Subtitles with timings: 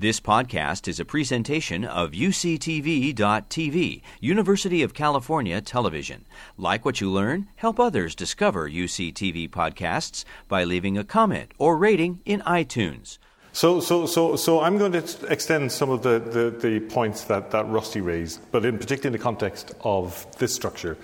[0.00, 6.24] This podcast is a presentation of UCTV.tv, University of California Television.
[6.56, 7.48] Like what you learn?
[7.56, 13.18] Help others discover UCTV podcasts by leaving a comment or rating in iTunes.
[13.50, 17.50] So, so, so, so I'm going to extend some of the, the, the points that,
[17.50, 20.96] that Rusty raised, but in particular in the context of this structure,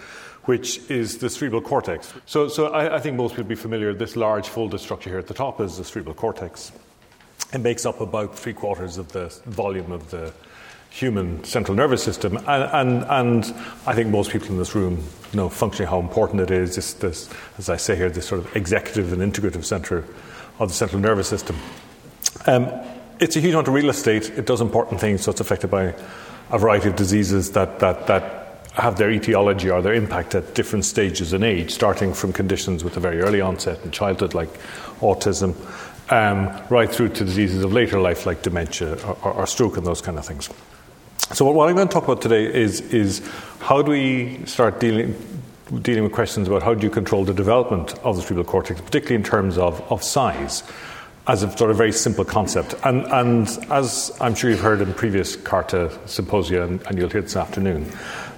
[0.44, 2.14] which is the cerebral cortex.
[2.26, 3.92] So, so I, I think most people will be familiar.
[3.92, 6.70] This large folded structure here at the top is the cerebral cortex.
[7.52, 10.32] It makes up about three quarters of the volume of the
[10.94, 12.36] human central nervous system.
[12.36, 13.44] And, and, and,
[13.84, 17.28] I think most people in this room know functionally how important it is, this, this,
[17.58, 20.04] as I say here, this sort of executive and integrative center
[20.60, 21.56] of the central nervous system.
[22.46, 22.68] Um,
[23.18, 24.30] it's a huge amount of real estate.
[24.30, 25.94] It does important things, so it's affected by
[26.50, 30.84] a variety of diseases that, that, that have their etiology or their impact at different
[30.84, 34.50] stages in age, starting from conditions with a very early onset in childhood, like
[35.00, 35.54] autism,
[36.10, 40.02] um, right through to diseases of later life like dementia or, or, stroke and those
[40.02, 40.50] kind of things.
[41.32, 43.26] So, what I'm going to talk about today is, is
[43.60, 45.16] how do we start dealing,
[45.80, 49.16] dealing with questions about how do you control the development of the cerebral cortex, particularly
[49.16, 50.62] in terms of, of size,
[51.26, 52.74] as a sort of very simple concept.
[52.84, 57.22] And, and as I'm sure you've heard in previous CARTA symposia, and, and you'll hear
[57.22, 57.90] this afternoon,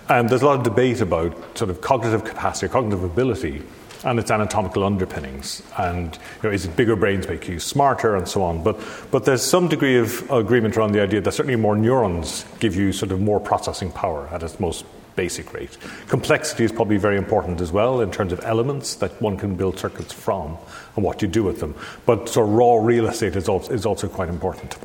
[0.09, 3.65] um, there's a lot of debate about sort of cognitive capacity, cognitive ability
[4.05, 5.63] and its anatomical underpinnings.
[5.79, 8.63] And you know, is it bigger brains make you smarter and so on?
[8.63, 8.79] But,
[9.11, 12.93] but there's some degree of agreement around the idea that certainly more neurons give you
[12.93, 14.85] sort of more processing power at its most
[15.17, 15.77] basic rate.
[16.09, 19.79] Complexity is probably very important as well in terms of elements that one can build
[19.79, 20.57] circuits from
[20.95, 21.75] and what you do with them.
[22.05, 24.77] But so raw real estate is also, is also quite important.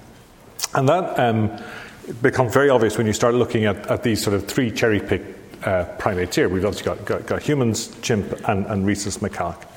[0.73, 1.61] And that um,
[2.21, 5.40] becomes very obvious when you start looking at, at these sort of three cherry picked
[5.63, 6.49] uh, primates here.
[6.49, 9.67] We've obviously got, got, got humans, chimp, and, and rhesus macaque.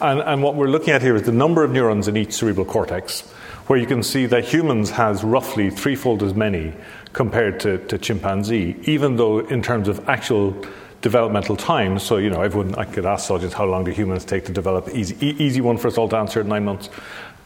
[0.00, 2.66] And, and, what we're looking at here is the number of neurons in each cerebral
[2.66, 3.20] cortex,
[3.68, 6.74] where you can see that humans has roughly threefold as many
[7.12, 10.54] compared to, to chimpanzee, even though in terms of actual
[11.04, 14.46] developmental time, so you know, everyone I could ask soldiers how long do humans take
[14.46, 14.88] to develop?
[14.94, 16.88] Easy, easy one for us all to answer in nine months.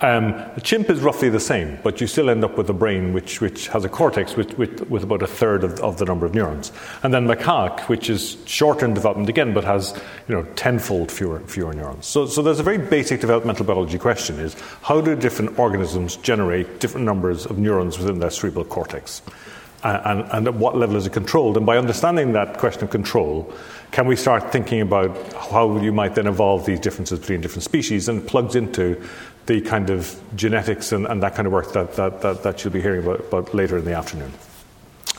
[0.01, 3.13] Um, the chimp is roughly the same, but you still end up with a brain
[3.13, 6.25] which, which has a cortex with, with, with about a third of, of, the number
[6.25, 6.71] of neurons.
[7.03, 11.41] And then macaque, which is shorter in development again, but has you know, tenfold fewer,
[11.41, 12.07] fewer neurons.
[12.07, 16.79] So, so there's a very basic developmental biology question is how do different organisms generate
[16.79, 19.21] different numbers of neurons within their cerebral cortex?
[19.85, 21.57] and, and, at what level is it controlled?
[21.57, 23.53] And by understanding that question of control,
[23.93, 28.09] can we start thinking about how you might then evolve these differences between different species
[28.09, 29.01] and plugs into
[29.49, 32.73] the kind of genetics and, and that kind of work that, that, that, that you'll
[32.73, 34.31] be hearing about, about later in the afternoon.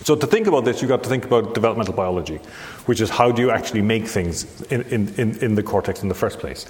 [0.04, 2.38] So, to think about this, you've got to think about developmental biology,
[2.86, 6.16] which is how do you actually make things in, in, in the cortex in the
[6.16, 6.66] first place.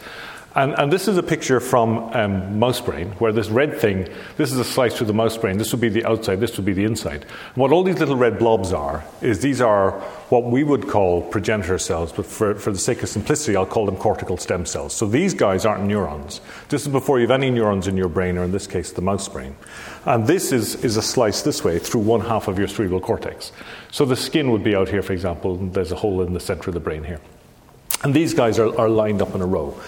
[0.59, 4.51] And, and, this is a picture from um, mouse brain, where this red thing, this
[4.51, 6.73] is a slice through the mouse brain, this would be the outside, this would be
[6.73, 7.21] the inside.
[7.21, 9.91] And what all these little red blobs are, is these are
[10.27, 13.85] what we would call progenitor cells, but for, for the sake of simplicity, I'll call
[13.85, 14.93] them cortical stem cells.
[14.93, 16.41] So these guys aren't neurons.
[16.67, 19.01] This is before you have any neurons in your brain, or in this case, the
[19.01, 19.55] mouse brain.
[20.03, 23.53] And this is, is a slice this way through one half of your cerebral cortex.
[23.91, 26.41] So the skin would be out here, for example, and there's a hole in the
[26.41, 27.21] center of the brain here.
[28.03, 29.79] And these guys are, are lined up in a row.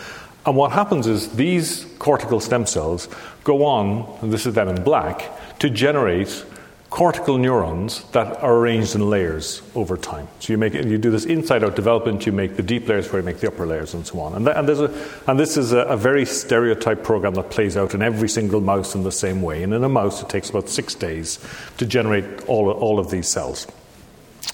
[0.45, 3.07] And what happens is these cortical stem cells
[3.43, 5.29] go on, and this is them in black,
[5.59, 6.45] to generate
[6.91, 10.27] cortical neurons that are arranged in layers over time.
[10.39, 13.21] So you make you do this inside out development, you make the deep layers where
[13.21, 14.33] you make the upper layers and so on.
[14.33, 18.01] And, and, a, and this is a, a, very stereotyped program that plays out in
[18.01, 19.63] every single mouse in the same way.
[19.63, 21.39] And in a mouse, it takes about six days
[21.77, 23.67] to generate all, all of these cells.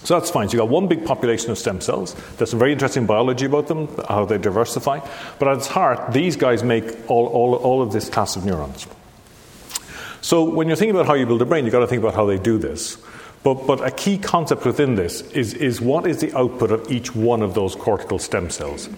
[0.04, 0.48] So that's fine.
[0.48, 2.16] So you've got one big population of stem cells.
[2.38, 5.00] There's some very interesting biology about them, how they diversify.
[5.40, 8.88] But at its heart, these guys make all, all, all of this class of neurons.
[10.22, 12.14] So when you're thinking about how you build a brain, you've got to think about
[12.14, 12.98] how they do this.
[13.44, 17.16] But, but a key concept within this is, is what is the output of each
[17.16, 18.90] one of those cortical stem cells.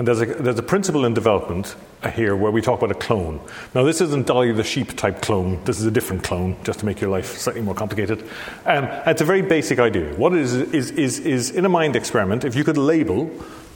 [0.00, 1.76] And there's a, there's a principle in development
[2.14, 3.38] here where we talk about a clone.
[3.74, 5.62] Now, this isn't Dolly the sheep type clone.
[5.64, 8.22] This is a different clone, just to make your life slightly more complicated.
[8.64, 10.14] Um, it's a very basic idea.
[10.14, 13.26] What is, is, is, is in a mind experiment, if you could label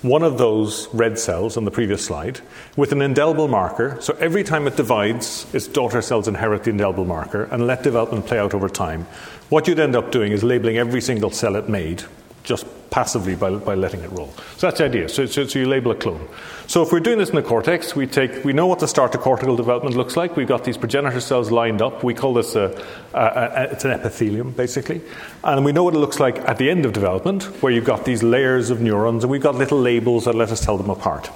[0.00, 2.40] one of those red cells on the previous slide
[2.74, 3.98] with an indelible marker.
[4.00, 8.24] So every time it divides, its daughter cells inherit the indelible marker and let development
[8.24, 9.06] play out over time.
[9.50, 12.04] What you'd end up doing is labeling every single cell it made
[12.44, 14.32] just passively by, by letting it roll.
[14.56, 15.08] So that's the idea.
[15.08, 16.28] So, so, so, you label a clone.
[16.68, 19.14] So if we're doing this in the cortex, we take we know what the start
[19.14, 20.36] of cortical development looks like.
[20.36, 22.04] We've got these progenitor cells lined up.
[22.04, 22.80] We call this a,
[23.14, 25.00] a, a, it's an epithelium basically,
[25.42, 28.04] and we know what it looks like at the end of development, where you've got
[28.04, 31.30] these layers of neurons, and we've got little labels that let us tell them apart.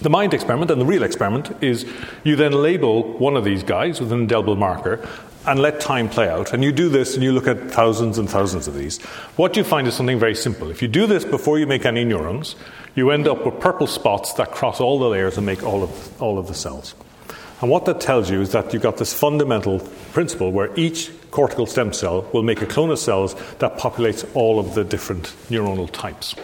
[0.00, 1.86] The mind experiment and the real experiment is
[2.24, 5.06] you then label one of these guys with an indelible marker
[5.46, 8.28] and let time play out, and you do this and you look at thousands and
[8.28, 9.00] thousands of these,
[9.36, 10.70] what you find is something very simple.
[10.70, 12.56] If you do this before you make any neurons,
[12.94, 16.22] you end up with purple spots that cross all the layers and make all of,
[16.22, 16.94] all of the cells.
[17.60, 19.80] And what that tells you is that you've got this fundamental
[20.12, 24.58] principle where each cortical stem cell will make a clone of cells that populates all
[24.58, 26.34] of the different neuronal types.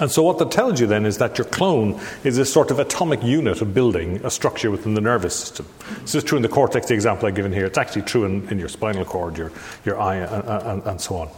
[0.00, 2.78] And so, what that tells you then is that your clone is a sort of
[2.78, 5.66] atomic unit of building a structure within the nervous system.
[6.00, 7.66] This is true in the cortex, the example I've given here.
[7.66, 9.52] It's actually true in, in your spinal cord, your,
[9.84, 11.28] your eye, and, and, and so on.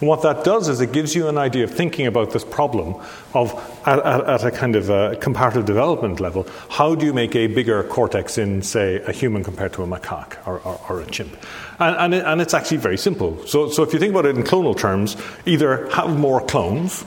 [0.00, 2.96] And what that does is it gives you an idea of thinking about this problem
[3.34, 3.52] of,
[3.86, 7.46] at, at, at a kind of a comparative development level, how do you make a
[7.46, 11.36] bigger cortex in, say, a human compared to a macaque or, or, or a chimp?
[11.78, 13.46] And, and, it, and it's actually very simple.
[13.46, 15.16] So, so if you think about it in clonal terms,
[15.46, 17.04] either have more clones,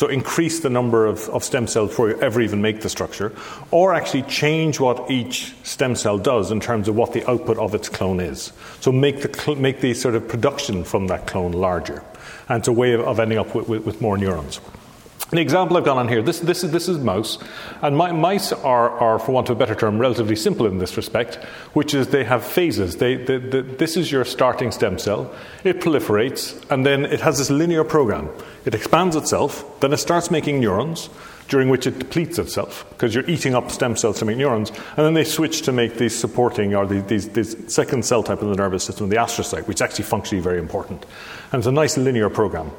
[0.00, 3.36] so increase the number of, of, stem cells before you ever even make the structure,
[3.70, 7.74] or actually change what each stem cell does in terms of what the output of
[7.74, 8.50] its clone is.
[8.80, 12.02] So make the, make the sort of production from that clone larger.
[12.48, 14.58] And it's a way of, of ending up with, with, with more neurons.
[15.30, 17.38] The example I've gone on here, this, this, is, this is mouse,
[17.82, 20.96] and my, mice are, are, for want of a better term, relatively simple in this
[20.96, 21.36] respect,
[21.72, 22.96] which is they have phases.
[22.96, 25.32] They, they, they, this is your starting stem cell,
[25.62, 28.28] it proliferates, and then it has this linear program.
[28.64, 31.08] It expands itself, then it starts making neurons,
[31.46, 35.06] during which it depletes itself, because you're eating up stem cells to make neurons, and
[35.06, 38.56] then they switch to make these supporting, or these, these second cell type in the
[38.56, 41.06] nervous system, the astrocyte, which is actually functionally very important.
[41.52, 42.72] And it's a nice linear program.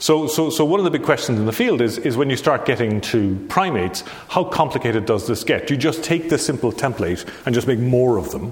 [0.00, 2.36] So, so, so one of the big questions in the field is, is when you
[2.36, 5.66] start getting to primates, how complicated does this get?
[5.66, 8.50] Do you just take this simple template and just make more of them?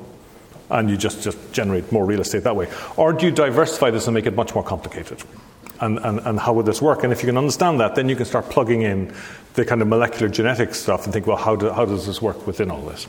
[0.68, 2.68] And you just, just generate more real estate that way?
[2.98, 5.22] Or do you diversify this and make it much more complicated?
[5.80, 7.02] And, and, and how would this work?
[7.02, 9.14] And if you can understand that, then you can start plugging in
[9.54, 12.46] the kind of molecular genetics stuff and think, well, how, do, how does this work
[12.46, 13.08] within all this?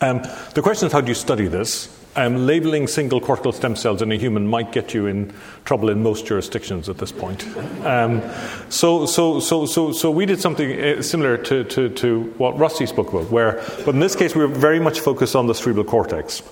[0.00, 0.22] Um,
[0.54, 1.94] the question is, how do you study this?
[2.16, 5.32] Um, labeling single cortical stem cells in a human might get you in
[5.64, 7.44] trouble in most jurisdictions at this point.
[7.84, 8.22] Um,
[8.68, 12.86] so, so, so, so, so we did something uh, similar to, to, to what Rusty
[12.86, 15.84] spoke about, where, but in this case, we were very much focused on the cerebral
[15.84, 16.42] cortex.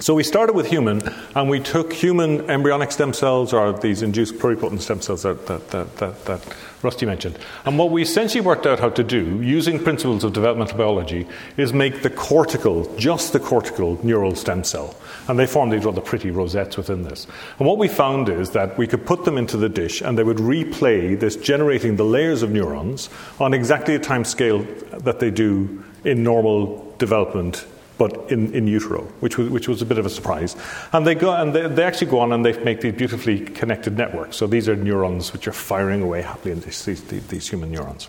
[0.00, 1.02] So we started with human,
[1.36, 5.70] and we took human embryonic stem cells, or these induced pluripotent stem cells that, that,
[5.70, 7.38] that, that, Rusty mentioned.
[7.64, 11.72] And what we essentially worked out how to do, using principles of developmental biology, is
[11.72, 14.96] make the cortical, just the cortical neural stem cell.
[15.28, 17.28] And they form these rather pretty rosettes within this.
[17.60, 20.24] And what we found is that we could put them into the dish, and they
[20.24, 23.08] would replay this generating the layers of neurons
[23.38, 27.64] on exactly the time scale that they do in normal development
[27.96, 30.56] but in, in utero, which was, which was a bit of a surprise.
[30.92, 33.96] And they go and they, they actually go on and they make these beautifully connected
[33.96, 34.36] networks.
[34.36, 38.08] So these are neurons which are firing away happily in these, these, these human neurons.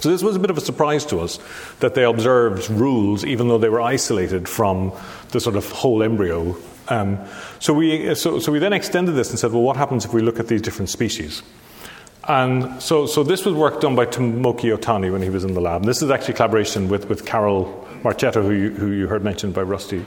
[0.00, 1.38] So this was a bit of a surprise to us
[1.80, 4.92] that they observed rules, even though they were isolated from
[5.30, 6.56] the sort of whole embryo.
[6.88, 7.18] Um,
[7.58, 10.22] so, we, so, so we then extended this and said, well, what happens if we
[10.22, 11.42] look at these different species?
[12.28, 15.60] And so, so this was work done by Tomoki Otani when he was in the
[15.60, 15.82] lab.
[15.82, 19.54] And this is actually collaboration with, with Carol Marchetto, who you, who you heard mentioned
[19.54, 20.04] by Rusty,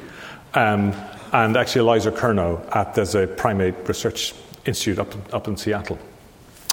[0.54, 0.94] um,
[1.32, 4.34] and actually Eliza Curnow at there's a primate research
[4.66, 5.98] institute up, up in Seattle.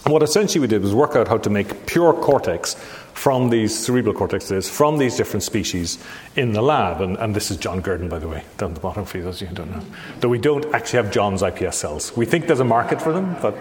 [0.05, 2.75] And what essentially we did was work out how to make pure cortex
[3.12, 6.02] from these cerebral cortexes, from these different species
[6.37, 7.02] in the lab.
[7.02, 9.43] And, and, this is John Gurdon, by the way, down the bottom for those of
[9.43, 9.84] you who don't know.
[10.20, 12.16] Though we don't actually have John's iPS cells.
[12.16, 13.54] We think there's a market for them, but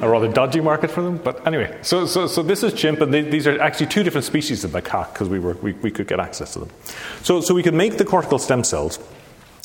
[0.00, 1.18] a rather dodgy market for them.
[1.18, 4.24] But anyway, so, so, so this is chimp, and they, these are actually two different
[4.24, 6.70] species of macaque because we, were, we, we could get access to them.
[7.22, 8.98] So, so we could make the cortical stem cells.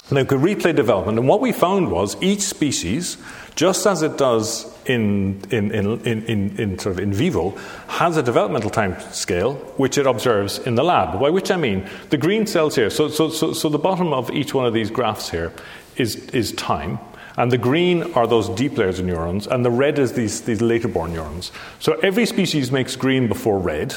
[0.10, 1.18] And they could replay development.
[1.18, 3.18] And what we found was each species,
[3.56, 8.22] just as it does in, in, in, in, in, sort of in vivo, has a
[8.22, 11.20] developmental time scale which it observes in the lab.
[11.20, 12.92] By which I mean the green cells here.
[12.92, 15.52] So, so, so, so the bottom of each one of these graphs here
[15.98, 17.00] is, is time.
[17.38, 20.62] And the green are those deep layers of neurons, and the red is these, these
[20.62, 21.52] later born neurons.
[21.80, 23.96] So every species makes green before red,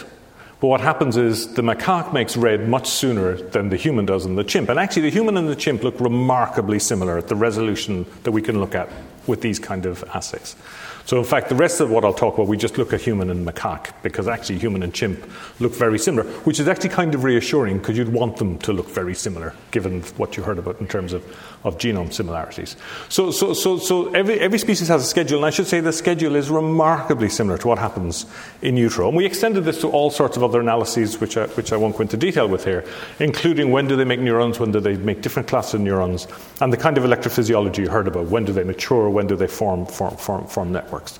[0.60, 4.36] but what happens is the macaque makes red much sooner than the human does and
[4.36, 4.68] the chimp.
[4.68, 8.42] And actually, the human and the chimp look remarkably similar at the resolution that we
[8.42, 8.88] can look at
[9.28, 10.56] with these kind of assays.
[11.04, 13.30] So, in fact, the rest of what I'll talk about, we just look at human
[13.30, 15.30] and macaque, because actually human and chimp
[15.60, 18.88] look very similar, which is actually kind of reassuring because you'd want them to look
[18.88, 21.22] very similar, given what you heard about in terms of,
[21.64, 22.76] of genome similarities.
[23.08, 25.92] So, so, so, so every, every species has a schedule, and I should say the
[25.92, 28.26] schedule is remarkably similar to what happens
[28.62, 29.08] in utero.
[29.08, 31.96] And we extended this to all sorts of other analyses, which I, which I won't
[31.96, 32.84] go into detail with here,
[33.18, 36.28] including when do they make neurons, when do they make different classes of neurons,
[36.60, 38.26] and the kind of electrophysiology you heard about.
[38.26, 41.18] When do they mature, when do they form, form, form, form networks.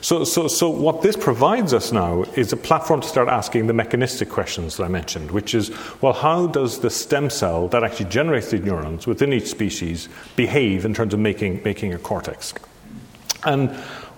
[0.00, 3.72] So, so, so what this provides us now is a platform to start asking the
[3.72, 8.10] mechanistic questions that I mentioned, which is, well, how does the stem cell that actually
[8.10, 12.54] generates the neurons within each species behave in terms of making, making a cortex?
[13.44, 13.70] And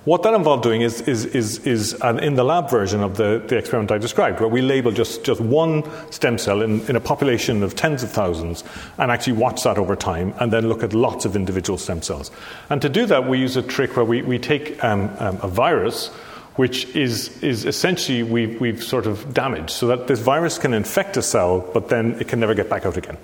[0.05, 3.43] what that involved doing is, is, is, is an in the lab version of the,
[3.47, 7.00] the experiment I described, where we label just, just one stem cell in, in a
[7.00, 8.64] population of tens of thousands
[8.97, 12.31] and actually watch that over time and then look at lots of individual stem cells.
[12.71, 15.49] And to do that, we use a trick where we, we take um, um, a
[15.49, 16.09] virus
[16.57, 21.17] which is, is essentially we've, we've sort of damaged so that this virus can infect
[21.17, 23.17] a cell, but then it can never get back out again.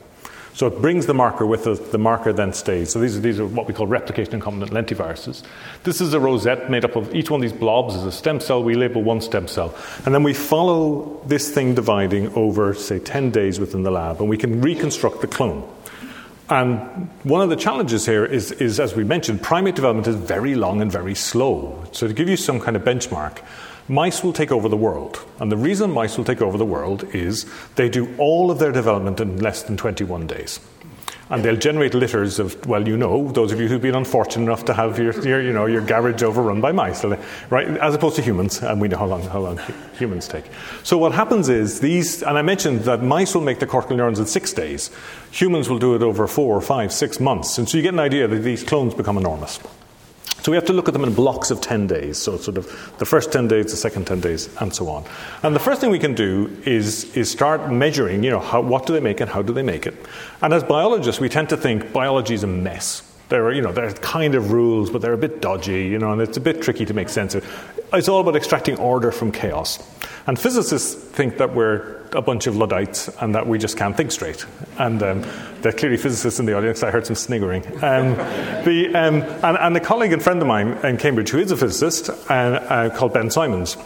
[0.54, 2.92] So it brings the marker with it, the marker then stays.
[2.92, 5.42] So these are, these are what we call replication incompetent lentiviruses.
[5.82, 8.38] This is a rosette made up of each one of these blobs is a stem
[8.38, 8.62] cell.
[8.62, 9.74] We label one stem cell.
[10.06, 14.28] And then we follow this thing dividing over, say, 10 days within the lab, and
[14.28, 15.68] we can reconstruct the clone.
[16.48, 20.54] And one of the challenges here is, is, as we mentioned, primate development is very
[20.54, 21.82] long and very slow.
[21.90, 23.38] So, to give you some kind of benchmark,
[23.88, 25.24] mice will take over the world.
[25.38, 28.72] And the reason mice will take over the world is they do all of their
[28.72, 30.60] development in less than 21 days.
[31.30, 34.66] And they'll generate litters of, well, you know, those of you who've been unfortunate enough
[34.66, 37.02] to have your, your, you know, your garage overrun by mice,
[37.48, 37.66] right?
[37.78, 39.58] As opposed to humans, and we know how long, how long
[39.98, 40.44] humans take.
[40.82, 44.18] So what happens is these, and I mentioned that mice will make the cortical neurons
[44.18, 44.90] in six days.
[45.30, 47.56] Humans will do it over four, five, six months.
[47.56, 49.58] And so you get an idea that these clones become enormous.
[50.44, 52.18] So we have to look at them in blocks of 10 days.
[52.18, 52.66] So, sort of
[52.98, 55.02] the first 10 days, the second 10 days, and so on.
[55.42, 58.84] And the first thing we can do is, is start measuring, you know, how, what
[58.84, 59.94] do they make and how do they make it.
[60.42, 63.03] And as biologists, we tend to think biology is a mess.
[63.28, 65.98] There are, you know, there are kind of rules, but they're a bit dodgy, you
[65.98, 67.44] know, and it's a bit tricky to make sense of.
[67.92, 69.78] It's all about extracting order from chaos.
[70.26, 74.12] And physicists think that we're a bunch of Luddites and that we just can't think
[74.12, 74.44] straight.
[74.78, 75.22] And um,
[75.60, 76.82] there are clearly physicists in the audience.
[76.82, 77.64] I heard some sniggering.
[77.82, 78.14] Um,
[78.64, 81.56] the, um, and, and, a colleague and friend of mine in Cambridge who is a
[81.56, 83.76] physicist uh, uh, called Ben Simons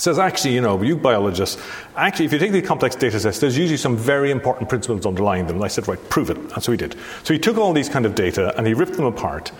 [0.00, 1.60] says actually, you know, you biologists,
[1.96, 5.46] actually, if you take these complex data sets, there's usually some very important principles underlying
[5.46, 5.56] them.
[5.56, 6.36] And I said, right, prove it.
[6.36, 6.96] And so he did.
[7.24, 9.52] So he took all these kind of data and he ripped them apart.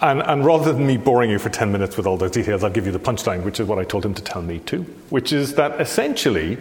[0.00, 2.70] And, and, rather than me boring you for 10 minutes with all those details, I'll
[2.70, 5.32] give you the punchline, which is what I told him to tell me too, which
[5.32, 6.58] is that essentially,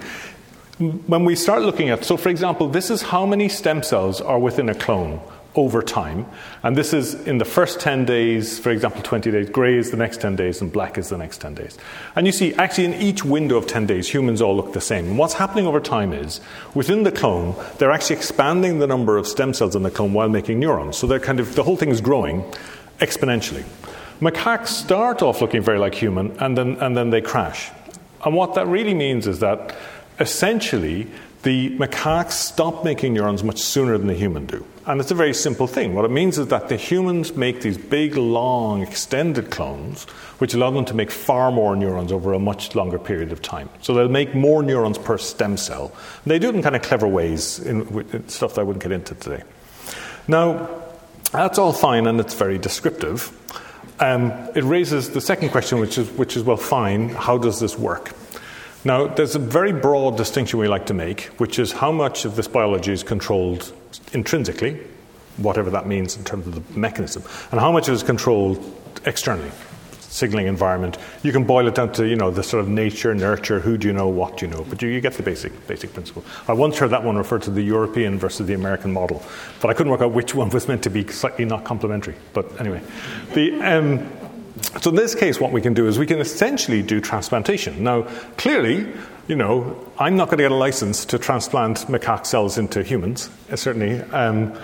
[0.77, 4.39] when we start looking at, so for example, this is how many stem cells are
[4.39, 5.19] within a clone
[5.55, 6.25] over time.
[6.63, 9.97] And this is in the first 10 days, for example, 20 days, grey is the
[9.97, 11.77] next 10 days, and black is the next 10 days.
[12.15, 15.05] And you see, actually, in each window of 10 days, humans all look the same.
[15.07, 16.41] And what's happening over time is,
[16.73, 20.29] within the clone, they're actually expanding the number of stem cells in the clone while
[20.29, 20.97] making neurons.
[20.97, 22.43] So they're kind of, the whole thing is growing
[22.99, 23.63] exponentially.
[24.21, 27.71] Macaques start off looking very like human, and then, and then they crash.
[28.23, 29.75] And what that really means is that
[30.19, 31.07] essentially
[31.43, 34.65] the macaques stop making neurons much sooner than the human do.
[34.87, 35.95] And it's a very simple thing.
[35.95, 40.03] What it means is that the humans make these big, long, extended clones,
[40.37, 43.67] which allow them to make far more neurons over a much longer period of time.
[43.81, 45.91] So they'll make more neurons per stem cell.
[46.23, 48.91] And they do it in kind of clever ways, in, stuff that I wouldn't get
[48.91, 49.43] into today.
[50.27, 50.69] Now,
[51.31, 53.31] that's all fine and it's very descriptive.
[53.99, 57.77] Um, it raises the second question, which is, which is well, fine, how does this
[57.77, 58.11] work?
[58.83, 62.35] Now, there's a very broad distinction we like to make, which is how much of
[62.35, 63.73] this biology is controlled
[64.13, 64.79] intrinsically,
[65.37, 68.63] whatever that means in terms of the mechanism, and how much is controlled
[69.05, 69.51] externally
[70.15, 70.97] signaling environment.
[71.23, 73.87] You can boil it down to you know the sort of nature, nurture, who do
[73.87, 76.23] you know, what do you know, but you, you, get the basic basic principle.
[76.47, 79.21] I once heard that one referred to the European versus the American model,
[79.61, 82.15] but I couldn't work out which one was meant to be slightly not complementary.
[82.33, 82.81] But anyway,
[83.33, 83.61] the.
[83.61, 84.09] Um,
[84.79, 87.83] so in this case, what we can do is we can essentially do transplantation.
[87.83, 88.03] Now,
[88.37, 88.87] clearly,
[89.27, 93.29] you know, I'm not going to get a license to transplant macaque cells into humans,
[93.55, 94.01] certainly.
[94.01, 94.57] Um,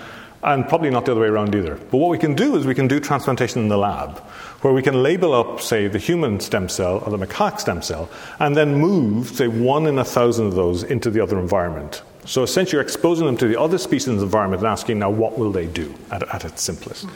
[0.44, 1.76] and probably not the other way around either.
[1.76, 4.18] But what we can do is we can do transplantation in the lab,
[4.62, 8.10] where we can label up, say, the human stem cell or the macaque stem cell,
[8.40, 12.02] and then move, say, one in a thousand of those into the other environment.
[12.26, 15.52] So essentially, you're exposing them to the other species environment and asking, now, what will
[15.52, 17.08] they do at, at its simplest?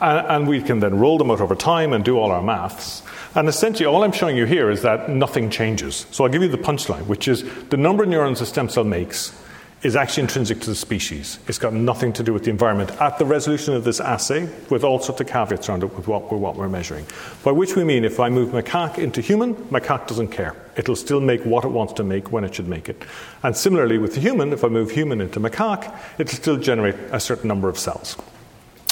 [0.00, 3.02] And, and we can then roll them out over time and do all our maths.
[3.34, 6.06] And essentially, all I'm showing you here is that nothing changes.
[6.10, 8.84] So I'll give you the punchline, which is the number of neurons a stem cell
[8.84, 9.32] makes
[9.82, 11.38] is actually intrinsic to the species.
[11.46, 14.82] It's got nothing to do with the environment at the resolution of this assay, with
[14.82, 17.06] all sorts of caveats around it with what we're, what we're measuring.
[17.44, 20.56] By which we mean if I move macaque into human, macaque doesn't care.
[20.76, 23.04] It'll still make what it wants to make when it should make it.
[23.44, 27.20] And similarly with the human, if I move human into macaque, it'll still generate a
[27.20, 28.16] certain number of cells.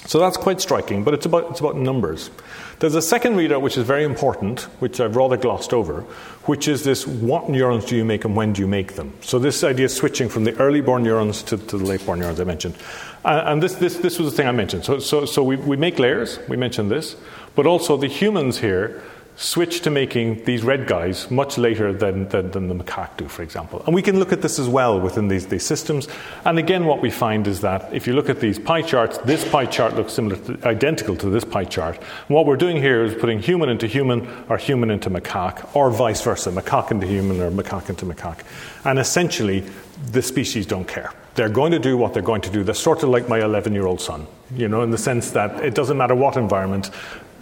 [0.06, 2.30] So that's quite striking, but it's about, it's about numbers.
[2.78, 6.02] There's a second readout which is very important, which I've rather glossed over,
[6.44, 9.12] which is this what neurons do you make and when do you make them?
[9.20, 12.20] So, this idea of switching from the early born neurons to, to the late born
[12.20, 12.76] neurons I mentioned.
[13.24, 14.84] Uh, and this, this, this was the thing I mentioned.
[14.84, 17.16] So, so, so we, we make layers, we mentioned this,
[17.56, 19.02] but also the humans here
[19.36, 23.42] switch to making these red guys much later than, than, than, the macaque do, for
[23.42, 23.82] example.
[23.84, 26.08] And we can look at this as well within these, these systems.
[26.46, 29.46] And again, what we find is that if you look at these pie charts, this
[29.46, 31.98] pie chart looks similar, to, identical to this pie chart.
[31.98, 35.90] And what we're doing here is putting human into human or human into macaque, or
[35.90, 38.40] vice versa, macaque into human or macaque into macaque.
[38.84, 39.64] And essentially,
[40.12, 41.12] the species don't care.
[41.34, 42.64] They're going to do what they're going to do.
[42.64, 45.62] They're sort of like my 11 year old son, you know, in the sense that
[45.62, 46.90] it doesn't matter what environment,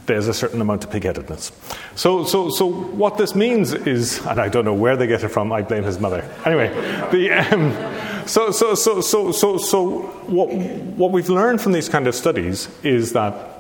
[0.06, 1.52] there's a certain amount of pigheadedness.
[1.96, 5.28] So, so, so what this means is, and I don't know where they get it
[5.28, 6.22] from, I blame his mother.
[6.44, 6.68] Anyway,
[7.10, 10.52] the, um, so, so, so, so, so, so what,
[10.96, 13.54] what we've learned from these kind of studies is that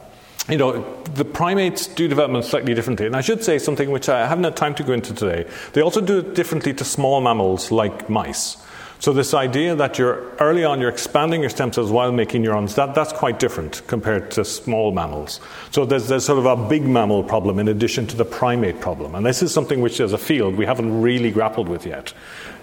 [0.48, 3.06] you know, the primates do development slightly differently.
[3.06, 5.48] And I should say something which I haven't had time to go into today.
[5.72, 8.58] They also do it differently to small mammals like mice.
[9.04, 12.74] So this idea that you're early on you're expanding your stem cells while making neurons,
[12.76, 15.40] that, that's quite different compared to small mammals.
[15.72, 19.14] So there's, there's sort of a big mammal problem in addition to the primate problem.
[19.14, 22.14] And this is something which as a field we haven't really grappled with yet.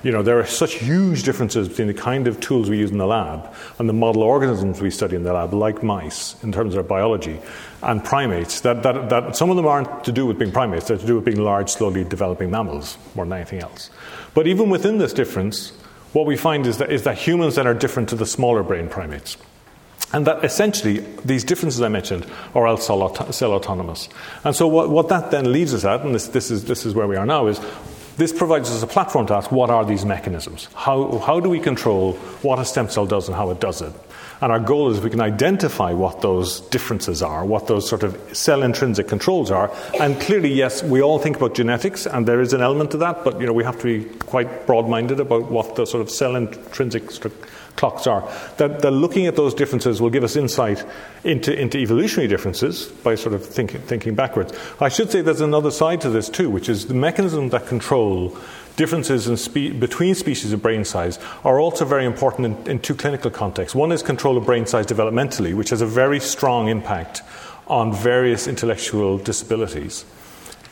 [0.01, 2.97] You know, there are such huge differences between the kind of tools we use in
[2.97, 6.69] the lab and the model organisms we study in the lab, like mice, in terms
[6.69, 7.39] of their biology,
[7.83, 10.97] and primates, that, that, that some of them aren't to do with being primates, they're
[10.97, 13.91] to do with being large, slowly developing mammals more than anything else.
[14.33, 15.73] But even within this difference,
[16.13, 18.89] what we find is that, is that humans then are different to the smaller brain
[18.89, 19.37] primates.
[20.13, 24.09] And that essentially, these differences I mentioned are all cell, autonomous.
[24.43, 26.93] And so, what, what that then leaves us at, and this, this, is, this is
[26.93, 27.61] where we are now, is
[28.17, 30.67] this provides us a platform to ask what are these mechanisms?
[30.75, 33.93] How, how do we control what a stem cell does and how it does it?
[34.41, 38.19] And our goal is we can identify what those differences are, what those sort of
[38.35, 39.71] cell intrinsic controls are.
[39.99, 43.23] And clearly, yes, we all think about genetics, and there is an element to that,
[43.23, 46.09] but you know, we have to be quite broad minded about what the sort of
[46.09, 47.07] cell intrinsic
[47.75, 48.27] clocks are.
[48.57, 50.83] That, that, looking at those differences will give us insight
[51.23, 54.53] into, into evolutionary differences by sort of thinking, thinking backwards.
[54.79, 58.37] I should say there's another side to this too, which is the mechanisms that control
[58.75, 63.31] differences spe- between species of brain size are also very important in, in, two clinical
[63.31, 63.75] contexts.
[63.75, 67.21] One is control of brain size developmentally, which has a very strong impact
[67.67, 70.05] on various intellectual disabilities.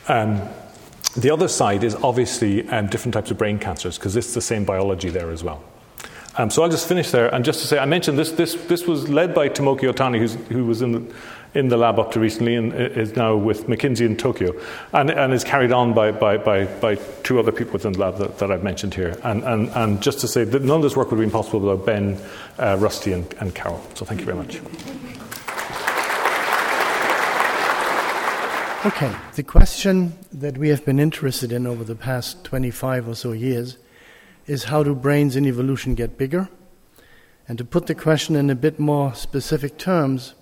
[0.08, 0.48] Um,
[1.16, 4.64] the other side is obviously um, different types of brain cancers, because it's the same
[4.64, 5.62] biology there as well.
[6.36, 7.32] Um, so I'll just finish there.
[7.34, 10.64] And just to say, I mentioned this, this, this was led by Tomoki Otani, who
[10.64, 11.14] was in the,
[11.54, 14.52] in the lab up to recently and is now with McKinsey in Tokyo,
[14.92, 18.18] and, and is carried on by, by, by, by two other people within the lab
[18.18, 19.18] that, that I've mentioned here.
[19.24, 21.60] And, and, and just to say that none of this work would have been possible
[21.60, 22.20] without Ben,
[22.58, 23.82] uh, Rusty, and, and Carol.
[23.94, 24.60] So thank you very much.
[28.86, 33.32] Okay, the question that we have been interested in over the past 25 or so
[33.32, 33.76] years
[34.46, 36.48] is how do brains in evolution get bigger?
[37.46, 40.34] And to put the question in a bit more specific terms,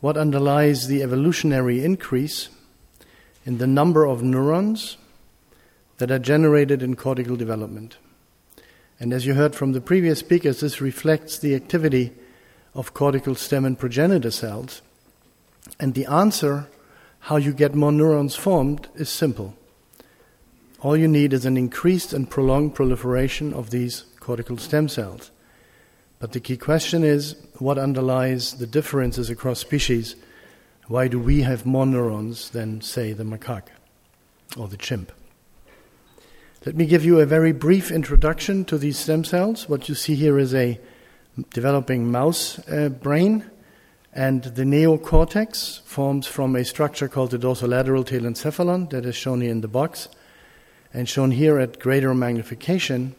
[0.00, 2.48] what underlies the evolutionary increase
[3.44, 4.96] in the number of neurons
[5.98, 7.96] that are generated in cortical development.
[8.98, 12.12] And as you heard from the previous speakers, this reflects the activity
[12.74, 14.82] of cortical stem and progenitor cells.
[15.78, 16.68] And the answer,
[17.20, 19.54] how you get more neurons formed, is simple.
[20.80, 25.30] All you need is an increased and prolonged proliferation of these cortical stem cells.
[26.20, 30.16] But the key question is what underlies the differences across species?
[30.86, 33.70] Why do we have more neurons than, say, the macaque
[34.56, 35.12] or the chimp?
[36.66, 39.66] Let me give you a very brief introduction to these stem cells.
[39.66, 40.78] What you see here is a
[41.54, 43.50] developing mouse uh, brain,
[44.12, 49.52] and the neocortex forms from a structure called the dorsolateral telencephalon that is shown here
[49.52, 50.08] in the box
[50.92, 53.14] and shown here at greater magnification.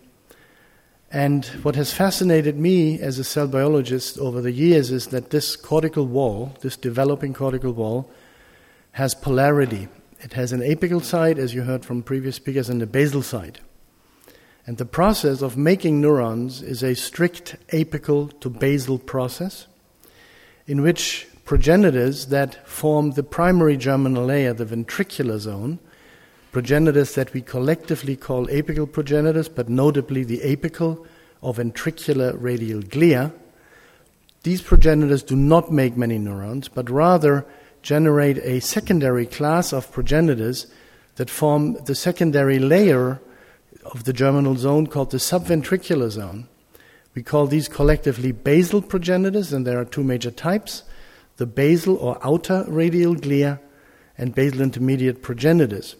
[1.11, 5.57] And what has fascinated me as a cell biologist over the years is that this
[5.57, 8.09] cortical wall, this developing cortical wall,
[8.93, 9.89] has polarity.
[10.21, 13.59] It has an apical side, as you heard from previous speakers, and a basal side.
[14.65, 19.67] And the process of making neurons is a strict apical to basal process
[20.65, 25.79] in which progenitors that form the primary germinal layer, the ventricular zone,
[26.51, 31.05] progenitors that we collectively call apical progenitors, but notably the apical
[31.41, 33.31] or ventricular radial glia,
[34.43, 37.45] these progenitors do not make many neurons, but rather
[37.81, 40.67] generate a secondary class of progenitors
[41.15, 43.19] that form the secondary layer
[43.85, 46.47] of the germinal zone called the subventricular zone.
[47.13, 50.83] We call these collectively basal progenitors, and there are two major types
[51.37, 53.59] the basal or outer radial glia
[54.15, 55.95] and basal intermediate progenitors.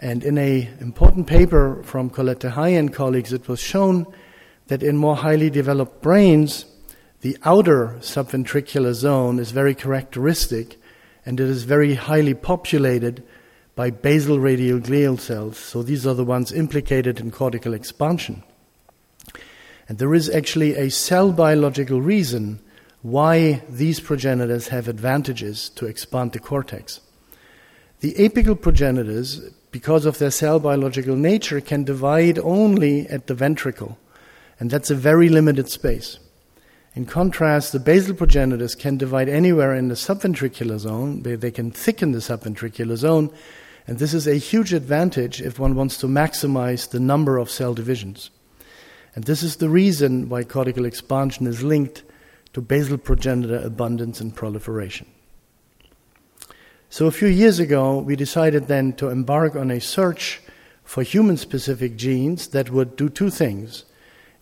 [0.00, 4.06] And in an important paper from Colette Dehay and colleagues, it was shown
[4.68, 6.66] that in more highly developed brains,
[7.20, 10.80] the outer subventricular zone is very characteristic
[11.26, 13.24] and it is very highly populated
[13.74, 15.58] by basal radial glial cells.
[15.58, 18.42] So these are the ones implicated in cortical expansion.
[19.88, 22.60] And there is actually a cell biological reason
[23.02, 27.00] why these progenitors have advantages to expand the cortex.
[28.00, 33.98] The apical progenitors, because of their cell biological nature, can divide only at the ventricle,
[34.58, 36.18] and that's a very limited space.
[36.94, 41.70] In contrast, the basal progenitors can divide anywhere in the subventricular zone, they, they can
[41.70, 43.30] thicken the subventricular zone,
[43.86, 47.74] and this is a huge advantage if one wants to maximize the number of cell
[47.74, 48.30] divisions.
[49.14, 52.02] And this is the reason why cortical expansion is linked
[52.52, 55.06] to basal progenitor abundance and proliferation.
[56.90, 60.40] So, a few years ago, we decided then to embark on a search
[60.84, 63.84] for human specific genes that would do two things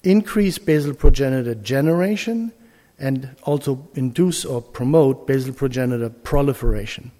[0.04, 2.52] increase basal progenitor generation
[3.00, 7.10] and also induce or promote basal progenitor proliferation.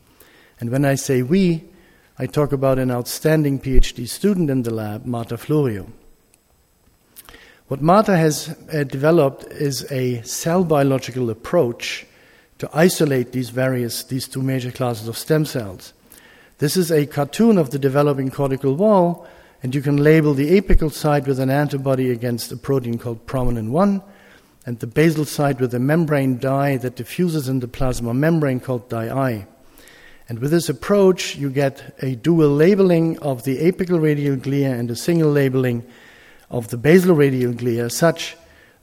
[0.61, 1.65] And when I say we,
[2.19, 5.89] I talk about an outstanding PhD student in the lab, Marta Florio.
[7.67, 12.07] What Marta has uh, developed is a cell biological approach
[12.59, 15.93] to isolate these various, these two major classes of stem cells.
[16.59, 19.27] This is a cartoon of the developing cortical wall,
[19.63, 23.71] and you can label the apical side with an antibody against a protein called prominin
[23.71, 24.03] 1,
[24.65, 28.89] and the basal side with a membrane dye that diffuses in the plasma membrane called
[28.89, 29.47] DiI.
[30.29, 34.91] And with this approach, you get a dual labeling of the apical radial glia and
[34.91, 35.87] a single labeling
[36.51, 38.37] of the basal radial glia such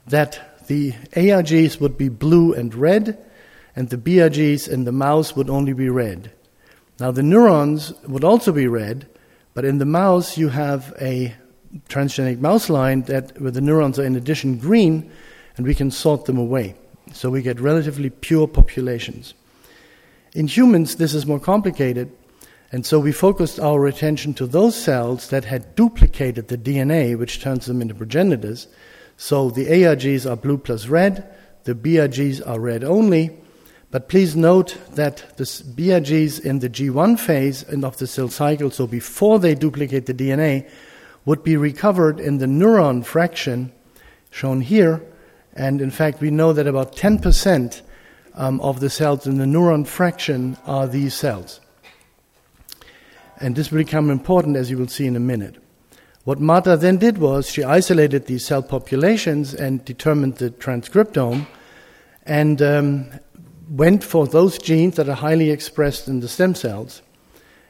[0.06, 3.18] that the ARGs would be blue and red,
[3.76, 6.30] and the BRGs in the mouse would only be red.
[7.00, 9.08] Now, the neurons would also be red,
[9.52, 11.34] but in the mouse, you have a
[11.88, 15.10] transgenic mouse line that where the neurons are in addition green,
[15.56, 16.74] and we can sort them away.
[17.12, 19.34] So we get relatively pure populations.
[20.34, 22.12] In humans, this is more complicated
[22.74, 27.40] and so we focused our attention to those cells that had duplicated the DNA, which
[27.40, 28.66] turns them into progenitors.
[29.16, 31.24] So the ARGs are blue plus red,
[31.62, 33.30] the BRGs are red only.
[33.94, 38.72] But please note that the BRGs in the G1 phase and of the cell cycle,
[38.72, 40.68] so before they duplicate the DNA,
[41.24, 43.70] would be recovered in the neuron fraction
[44.32, 45.00] shown here.
[45.54, 47.82] And in fact, we know that about 10%
[48.34, 51.60] um, of the cells in the neuron fraction are these cells.
[53.38, 55.62] And this will become important as you will see in a minute.
[56.24, 61.46] What Marta then did was she isolated these cell populations and determined the transcriptome
[62.26, 63.10] and um,
[63.68, 67.02] went for those genes that are highly expressed in the stem cells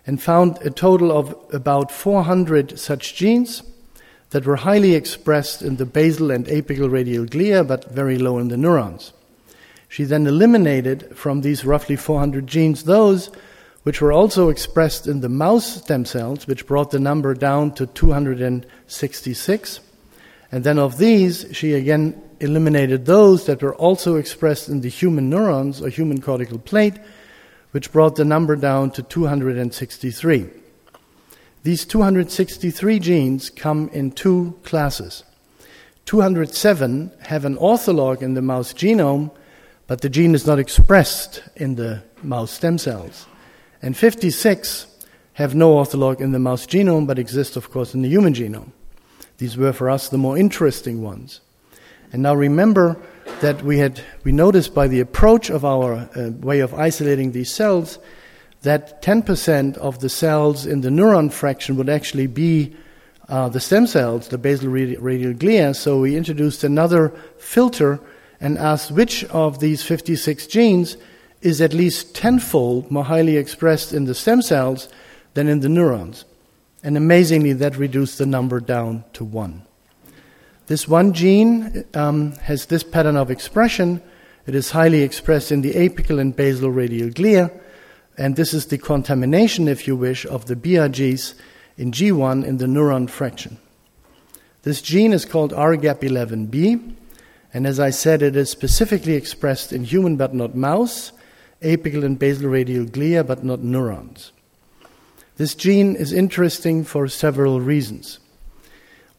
[0.06, 3.62] and found a total of about 400 such genes
[4.30, 8.48] that were highly expressed in the basal and apical radial glia but very low in
[8.48, 9.12] the neurons.
[9.88, 13.30] She then eliminated from these roughly 400 genes those
[13.84, 17.86] which were also expressed in the mouse stem cells, which brought the number down to
[17.86, 19.80] 266.
[20.50, 25.30] And then of these, she again eliminated those that were also expressed in the human
[25.30, 26.94] neurons or human cortical plate,
[27.70, 30.48] which brought the number down to 263.
[31.64, 35.24] These 263 genes come in two classes.
[36.04, 39.30] 207 have an ortholog in the mouse genome,
[39.86, 43.26] but the gene is not expressed in the mouse stem cells.
[43.80, 44.86] And 56
[45.34, 48.72] have no ortholog in the mouse genome, but exist, of course, in the human genome.
[49.38, 51.40] These were for us the more interesting ones.
[52.14, 52.96] And now remember
[53.40, 57.52] that we had we noticed by the approach of our uh, way of isolating these
[57.52, 57.98] cells
[58.62, 62.76] that 10% of the cells in the neuron fraction would actually be
[63.28, 65.74] uh, the stem cells, the basal radial glia.
[65.74, 67.98] So we introduced another filter
[68.40, 70.96] and asked which of these 56 genes
[71.42, 74.88] is at least tenfold more highly expressed in the stem cells
[75.34, 76.26] than in the neurons.
[76.80, 79.66] And amazingly, that reduced the number down to one.
[80.66, 84.00] This one gene um, has this pattern of expression.
[84.46, 87.50] It is highly expressed in the apical and basal radial glia,
[88.16, 91.34] and this is the contamination, if you wish, of the BRGs
[91.76, 93.58] in G1 in the neuron fraction.
[94.62, 96.94] This gene is called ARHGAP11B,
[97.52, 101.12] and as I said, it is specifically expressed in human but not mouse,
[101.60, 104.32] apical and basal radial glia, but not neurons.
[105.36, 108.18] This gene is interesting for several reasons.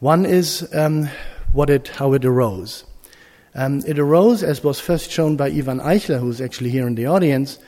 [0.00, 1.08] One is um,
[1.56, 2.84] what it, how it arose.
[3.54, 7.06] Um, it arose, as was first shown by Evan Eichler, who's actually here in the
[7.06, 7.58] audience,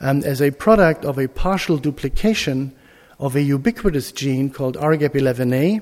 [0.00, 2.74] um, as a product of a partial duplication
[3.18, 5.80] of a ubiquitous gene called ARHGAP11A,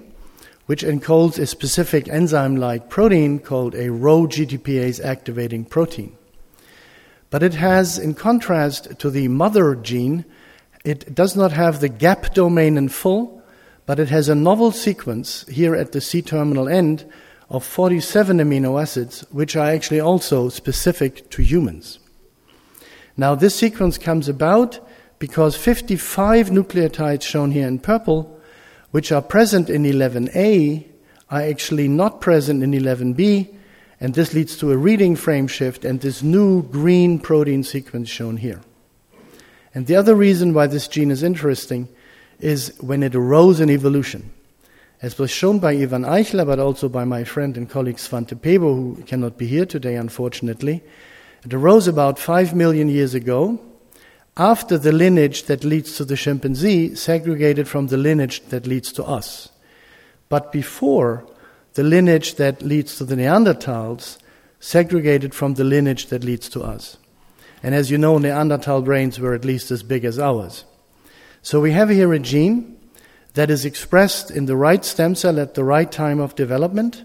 [0.67, 6.17] which encodes a specific enzyme like protein called a Rho GTPase activating protein.
[7.31, 10.25] But it has, in contrast to the mother gene,
[10.85, 13.43] It does not have the gap domain in full,
[13.87, 17.07] but it has a novel sequence here at the C terminal end
[17.51, 21.99] of 47 amino acids, which are actually also specific to humans.
[23.17, 24.81] Now, this sequence comes about
[25.19, 28.41] because 55 nucleotides shown here in purple,
[28.91, 30.87] which are present in 11A,
[31.31, 33.55] are actually not present in 11B,
[34.01, 38.37] and this leads to a reading frame shift and this new green protein sequence shown
[38.37, 38.61] here.
[39.75, 41.89] And the other reason why this gene is interesting
[42.39, 44.31] is when it arose in evolution.
[45.05, 48.75] As was shown by Evan Eichler, but also by my friend and colleague Svante Pääbo,
[48.75, 50.83] who cannot be here today, unfortunately,
[51.45, 53.61] it arose about five million years ago
[54.39, 59.05] after the lineage that leads to the chimpanzee segregated from the lineage that leads to
[59.05, 59.51] us.
[60.31, 61.31] But before
[61.75, 64.17] the lineage that leads to the Neanderthals
[64.59, 66.97] segregated from the lineage that leads to us.
[67.63, 70.65] And as you know, Neanderthal brains were at least as big as ours.
[71.43, 72.74] So we have here a gene
[73.35, 77.05] that is expressed in the right stem cell at the right time of development,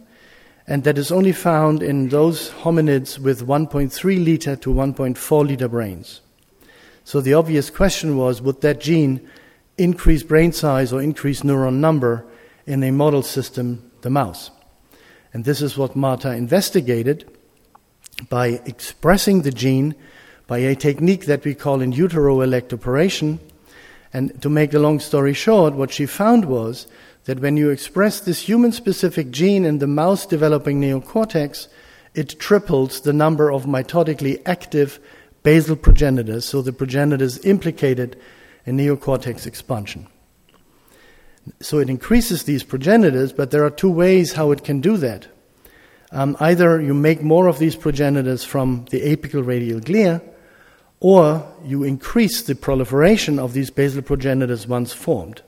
[0.67, 6.21] and that is only found in those hominids with 1.3 liter to 1.4 liter brains.
[7.03, 9.27] So the obvious question was would that gene
[9.77, 12.25] increase brain size or increase neuron number
[12.67, 14.51] in a model system, the mouse?
[15.33, 17.25] And this is what Marta investigated
[18.29, 19.95] by expressing the gene
[20.45, 23.39] by a technique that we call in utero electroporation.
[24.13, 26.87] And to make the long story short, what she found was
[27.25, 31.67] that when you express this human specific gene in the mouse developing neocortex,
[32.15, 34.99] it triples the number of mitotically active
[35.43, 38.19] basal progenitors, so the progenitors implicated
[38.65, 40.07] in neocortex expansion.
[41.61, 45.27] So it increases these progenitors, but there are two ways how it can do that.
[46.11, 50.21] Um, either you make more of these progenitors from the apical radial glia,
[50.99, 55.41] or you increase the proliferation of these basal progenitors once formed.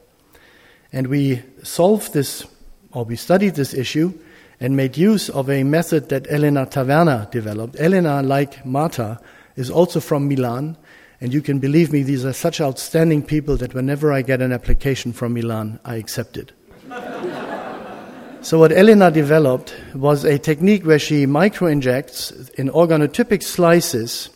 [0.94, 2.46] And we solved this,
[2.92, 4.14] or we studied this issue,
[4.60, 7.76] and made use of a method that Elena Taverna developed.
[7.80, 9.20] Elena, like Marta,
[9.56, 10.78] is also from Milan,
[11.20, 14.52] and you can believe me, these are such outstanding people that whenever I get an
[14.52, 16.52] application from Milan, I accept it.
[18.42, 24.30] so, what Elena developed was a technique where she microinjects in organotypic slices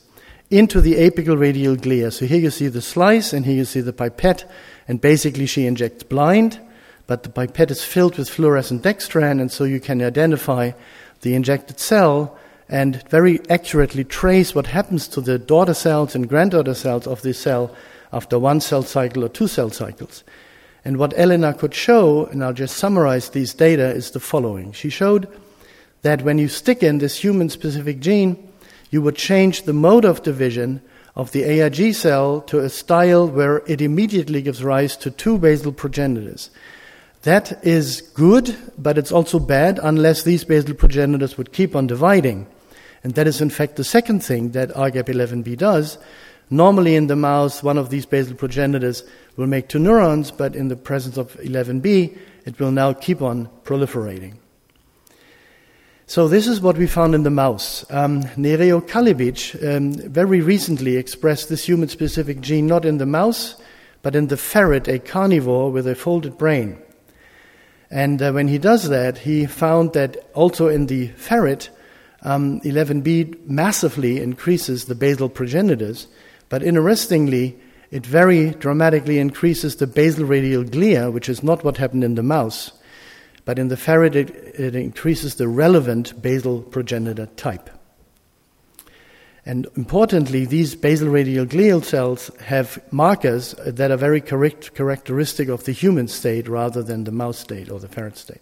[0.57, 2.11] into the apical radial glia.
[2.11, 4.49] So, here you see the slice, and here you see the pipette,
[4.87, 6.59] and basically she injects blind,
[7.07, 10.71] but the pipette is filled with fluorescent dextran, and so you can identify
[11.21, 12.37] the injected cell
[12.69, 17.39] and very accurately trace what happens to the daughter cells and granddaughter cells of this
[17.39, 17.75] cell
[18.11, 20.23] after one cell cycle or two cell cycles.
[20.83, 24.71] And what Elena could show, and I'll just summarize these data, is the following.
[24.71, 25.27] She showed
[26.03, 28.47] that when you stick in this human specific gene,
[28.91, 30.81] you would change the mode of division
[31.15, 35.71] of the ARG cell to a style where it immediately gives rise to two basal
[35.71, 36.49] progenitors.
[37.23, 42.47] That is good, but it's also bad unless these basal progenitors would keep on dividing.
[43.03, 45.97] And that is, in fact, the second thing that ARHGAP11B does.
[46.49, 49.03] Normally, in the mouse, one of these basal progenitors
[49.37, 53.49] will make two neurons, but in the presence of 11B, it will now keep on
[53.63, 54.35] proliferating.
[56.07, 57.83] So, this is what we found in the mouse.
[57.89, 63.55] Um, Nereo Kalebic um, very recently expressed this human specific gene not in the mouse,
[64.03, 66.77] but in the ferret, a carnivore with a folded brain.
[67.89, 71.71] And uh, when he does that, he found that also in the ferret,
[72.21, 76.05] um, 11b massively increases the basal progenitors,
[76.49, 77.57] but interestingly,
[77.89, 82.21] it very dramatically increases the basal radial glia, which is not what happened in the
[82.21, 82.73] mouse.
[83.45, 87.69] But in the ferret, it, it increases the relevant basal progenitor type.
[89.45, 95.65] And importantly, these basal radial glial cells have markers that are very correct, characteristic of
[95.65, 98.41] the human state rather than the mouse state or the ferret state.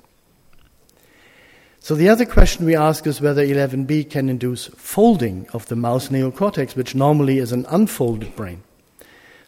[1.82, 6.08] So the other question we ask is whether 11b can induce folding of the mouse
[6.08, 8.63] neocortex, which normally is an unfolded brain.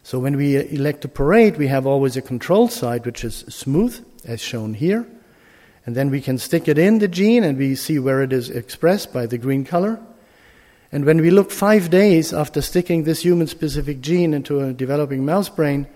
[0.02, 4.74] So when we electroporate, we have always a control site which is smooth, as shown
[4.74, 5.06] here.
[5.86, 8.50] And then we can stick it in the gene and we see where it is
[8.50, 10.00] expressed by the green color.
[10.90, 15.24] And when we look five days after sticking this human specific gene into a developing
[15.24, 15.86] mouse brain,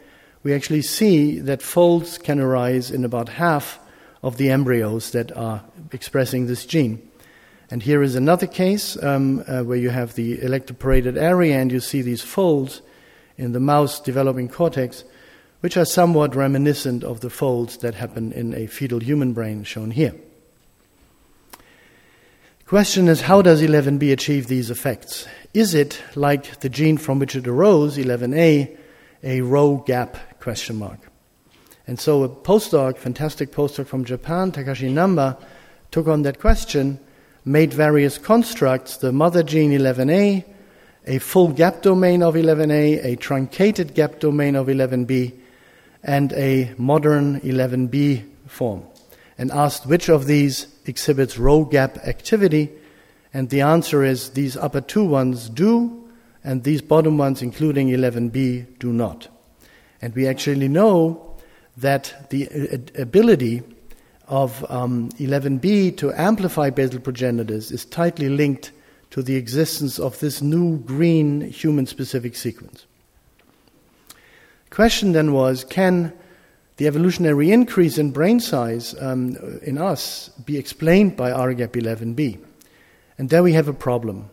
[0.43, 3.81] we actually see that folds can arise in about half
[4.23, 7.07] of the embryos that are expressing this gene.
[7.71, 11.81] And here is another case um, uh, where you have the electroporated area and you
[11.81, 12.83] see these folds
[13.37, 15.05] in the mouse developing cortex,
[15.61, 19.91] which are somewhat reminiscent of the folds that happen in a fetal human brain shown
[19.91, 20.15] here.
[22.67, 25.27] Question is how does 11b achieve these effects?
[25.53, 28.77] Is it like the gene from which it arose, 11a,
[29.23, 30.99] a Rho GAP question mark.
[31.87, 35.41] And so a postdoc, fantastic postdoc from Japan, Takashi Namba,
[35.91, 37.01] took on that question,
[37.45, 40.45] made various constructs, the mother gene 11a,
[41.07, 45.35] a full gap domain of 11a, a truncated gap domain of 11b,
[46.03, 48.85] and a modern 11b form,
[49.39, 52.71] and asked which of these exhibits Rho GAP activity,
[53.33, 56.09] and the answer is these upper two ones do,
[56.43, 59.29] and these bottom ones, including 11b, do not.
[60.03, 61.37] And we actually know
[61.77, 63.63] that the ability
[64.27, 68.73] of um, 11b to amplify basal progenitors is tightly linked
[69.11, 72.87] to the existence of this new green human specific sequence.
[74.71, 76.13] Question then was can
[76.77, 82.39] the evolutionary increase in brain size um, in us be explained by ARHGAP11B?
[83.19, 84.31] And there we have a problem.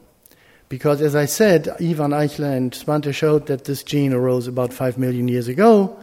[0.69, 4.97] Because as I said, Evan Eichler and Svante showed that this gene arose about 5
[4.97, 5.97] million years ago,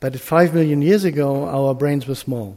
[0.00, 2.56] but 5 million years ago our brains were small.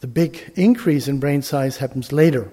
[0.00, 2.50] The big increase in brain size happens later.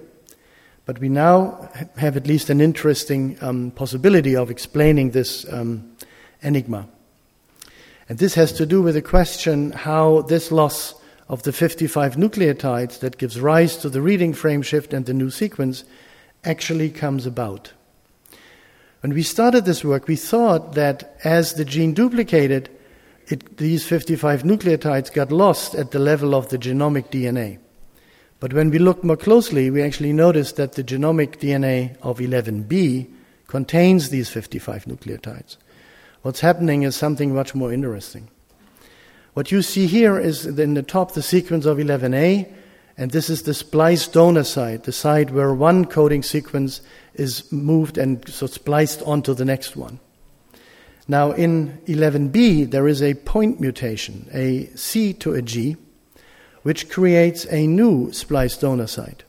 [0.84, 5.92] But we now have at least an interesting um, possibility of explaining this um,
[6.42, 6.88] enigma.
[8.08, 10.94] And this has to do with the question how this loss
[11.28, 15.30] of the 55 nucleotides that gives rise to the reading frame shift and the new
[15.30, 15.84] sequence
[16.42, 17.72] actually comes about.
[19.00, 22.70] When we started this work, we thought that as the gene duplicated,
[23.26, 27.58] it, these 55 nucleotides got lost at the level of the genomic DNA.
[28.40, 33.10] But when we looked more closely, we actually noticed that the genomic DNA of 11b
[33.46, 35.56] contains these 55 nucleotides.
[36.22, 38.28] What's happening is something much more interesting.
[39.34, 42.52] What you see here is in the top the sequence of 11a,
[42.96, 46.80] and this is the spliced donor site, the site where one coding sequence
[47.14, 50.00] is moved and so spliced onto the next one.
[51.06, 55.76] Now, in 11b, there is a point mutation, a C to a G,
[56.64, 59.22] which creates a new spliced donor site.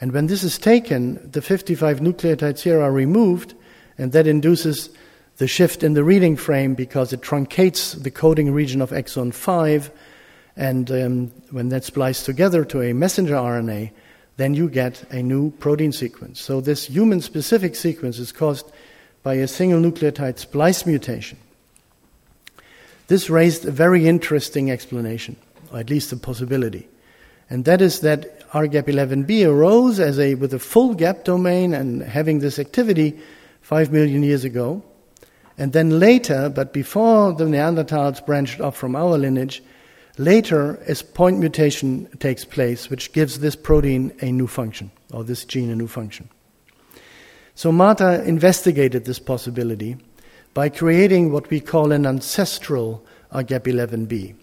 [0.00, 3.54] And when this is taken, the 55 nucleotides here are removed,
[3.98, 4.88] and that induces
[5.40, 9.90] the shift in the reading frame because it truncates the coding region of exon 5.
[10.54, 13.90] And um, when that's spliced together to a messenger RNA,
[14.36, 16.42] then you get a new protein sequence.
[16.42, 18.70] So, this human specific sequence is caused
[19.22, 21.38] by a single nucleotide splice mutation.
[23.06, 25.36] This raised a very interesting explanation
[25.72, 26.86] or at least a possibility.
[27.48, 32.40] And that is that ARHGAP11B arose as a, with a full gap domain and having
[32.40, 33.18] this activity
[33.62, 34.82] five million years ago.
[35.60, 39.62] And then later, but before the Neanderthals branched off from our lineage,
[40.16, 45.44] later a point mutation takes place, which gives this protein a new function, or this
[45.44, 46.30] gene a new function.
[47.54, 49.98] So Marta investigated this possibility
[50.54, 54.34] by creating what we call an ancestral ARHGAP11B.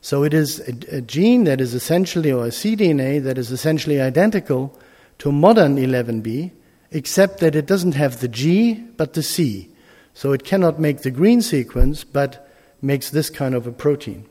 [0.00, 4.00] So it is a, a, gene that is essentially, or a cDNA that is essentially
[4.00, 4.74] identical
[5.18, 6.50] to modern 11b,
[6.92, 9.70] except that it doesn't have the G but the C.
[10.16, 12.48] So it cannot make the green sequence, but
[12.80, 14.24] makes this kind of a protein.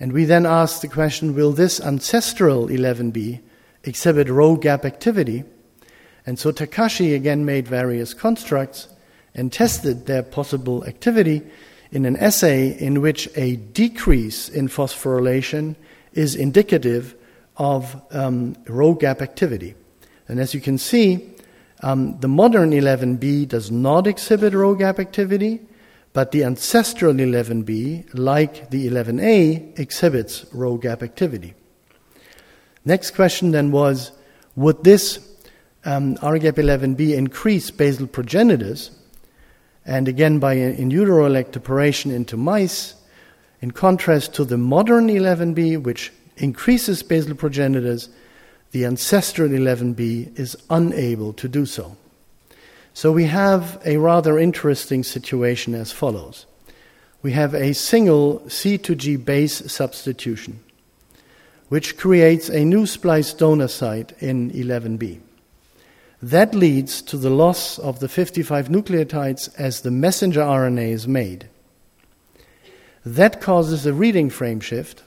[0.00, 3.40] And we then ask the question will this ancestral 11b
[3.84, 5.44] exhibit Rho GAP activity?
[6.26, 8.88] And so Takashi again made various constructs
[9.36, 11.42] and tested their possible activity
[11.92, 15.76] in an assay in which a decrease in phosphorylation
[16.12, 17.14] is indicative
[17.56, 19.76] of um, Rho GAP activity.
[20.26, 21.31] And as you can see,
[21.82, 25.60] um, the modern 11b does not exhibit Rho GAP activity,
[26.12, 31.54] but the ancestral 11b, like the 11a, exhibits Rho GAP activity.
[32.84, 34.12] Next question then was
[34.54, 35.18] would this
[35.84, 38.90] um, ARHGAP11B increase basal progenitors
[39.84, 42.94] and again by in utero electroporation into mice,
[43.60, 48.08] in contrast to the modern 11b, which increases basal progenitors,
[48.72, 51.96] the ancestral 11b is unable to do so.
[52.94, 56.46] So we have a rather interesting situation as follows.
[57.22, 60.60] We have a single C to G base substitution,
[61.68, 65.20] which creates a new splice donor site in 11b.
[66.22, 71.48] That leads to the loss of the 55 nucleotides as the messenger RNA is made.
[73.04, 75.02] That causes a reading frame shift.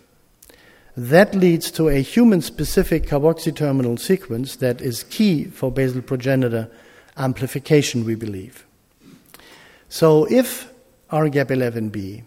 [0.97, 6.69] That leads to a human specific carboxy terminal sequence that is key for basal progenitor
[7.17, 8.65] amplification, we believe.
[9.89, 10.71] So, if
[11.11, 12.23] ARHGAP11B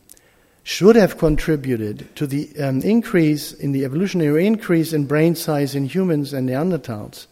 [0.62, 5.86] should have contributed to the um, increase in the evolutionary increase in brain size in
[5.86, 7.26] humans and Neanderthals,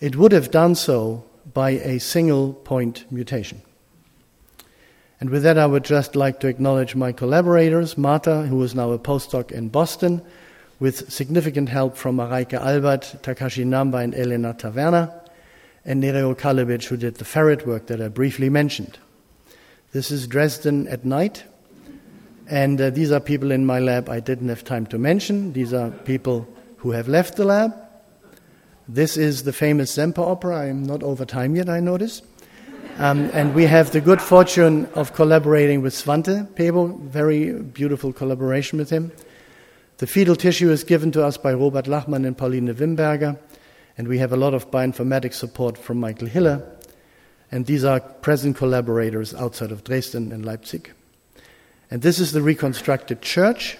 [0.00, 3.62] it would have done so by a single point mutation.
[5.20, 8.92] And with that, I would just like to acknowledge my collaborators, Marta, who is now
[8.92, 10.22] a postdoc in Boston,
[10.82, 15.14] with significant help from Mareike Albert, Takashi Namba, and Elena Taverna,
[15.84, 18.98] and Nereo Kalebic, who did the ferret work that I briefly mentioned.
[19.92, 21.44] This is Dresden at night,
[22.48, 25.52] and uh, these are people in my lab I didn't have time to mention.
[25.52, 27.72] These are people who have left the lab.
[28.88, 30.62] This is the famous Semper opera.
[30.62, 32.22] I'm not over time yet, I notice.
[32.98, 38.80] Um, and we have the good fortune of collaborating with Svante Pääbo, very beautiful collaboration
[38.80, 39.12] with him.
[39.98, 43.38] The fetal tissue is given to us by Robert Lachmann and Pauline Wimberger,
[43.96, 46.66] and we have a lot of bioinformatics support from Michael Hiller.
[47.52, 50.90] And these are present collaborators outside of Dresden and Leipzig.
[51.90, 53.76] And this is the reconstructed church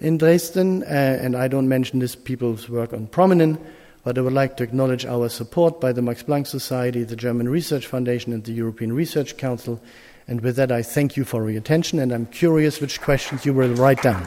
[0.00, 3.58] in Dresden, uh, and I don't mention this people's work on prominin,
[4.02, 7.48] but I would like to acknowledge our support by the Max Planck Society, the German
[7.48, 9.80] Research Foundation, and the European Research Council.
[10.26, 13.54] And with that, I thank you for your attention, and I'm curious which questions you
[13.54, 14.26] will write down.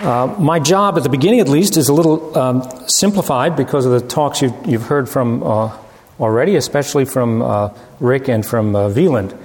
[0.00, 3.90] Uh, my job, at the beginning at least, is a little um, simplified because of
[3.90, 5.76] the talks you've, you've heard from uh,
[6.20, 9.36] already, especially from uh, Rick and from uh, Wieland.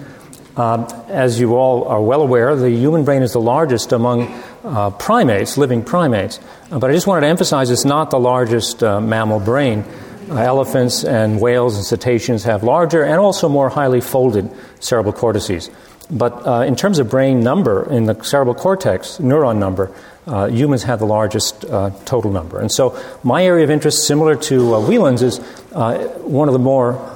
[0.56, 4.32] Uh, as you all are well aware, the human brain is the largest among
[4.64, 6.40] uh, primates, living primates.
[6.70, 9.84] Uh, but I just wanted to emphasize it's not the largest mammal brain.
[10.30, 15.72] Elephants and whales and cetaceans have larger and also more highly folded cerebral cortices.
[16.12, 19.92] But in terms of brain number, in the cerebral cortex, neuron number,
[20.28, 22.60] uh, humans have the largest total number.
[22.60, 27.14] And so my area of interest, similar to Wieland's, is one of the more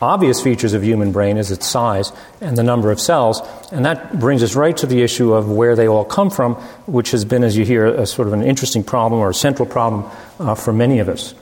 [0.00, 3.40] obvious features of human brain is its size and the number of cells.
[3.72, 6.54] And that brings us right to the issue of where they all come from,
[6.86, 9.66] which has been, as you hear, a sort of an interesting problem or a central
[9.66, 11.34] problem uh, for many of us.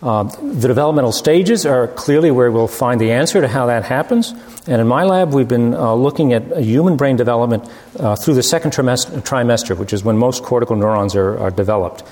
[0.00, 4.32] Uh, the developmental stages are clearly where we'll find the answer to how that happens.
[4.66, 7.68] And in my lab, we've been uh, looking at human brain development
[7.98, 12.04] uh, through the second trimester, trimester, which is when most cortical neurons are, are developed.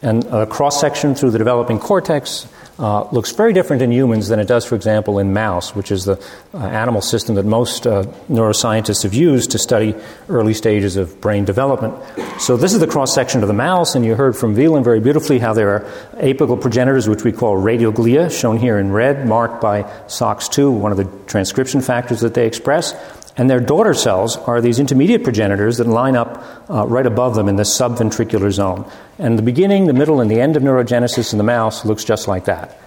[0.00, 2.46] And a cross section through the developing cortex,
[2.78, 6.04] uh, looks very different in humans than it does, for example, in mouse, which is
[6.04, 6.20] the
[6.52, 9.94] uh, animal system that most uh, neuroscientists have used to study
[10.28, 11.94] early stages of brain development.
[12.40, 15.00] So, this is the cross section of the mouse, and you heard from Wieland very
[15.00, 15.80] beautifully how there are
[16.14, 20.98] apical progenitors, which we call radioglia, shown here in red, marked by SOX2, one of
[20.98, 22.92] the transcription factors that they express.
[23.36, 27.48] And their daughter cells are these intermediate progenitors that line up uh, right above them
[27.48, 28.88] in the subventricular zone.
[29.18, 32.28] And the beginning, the middle, and the end of neurogenesis in the mouse looks just
[32.28, 32.78] like that.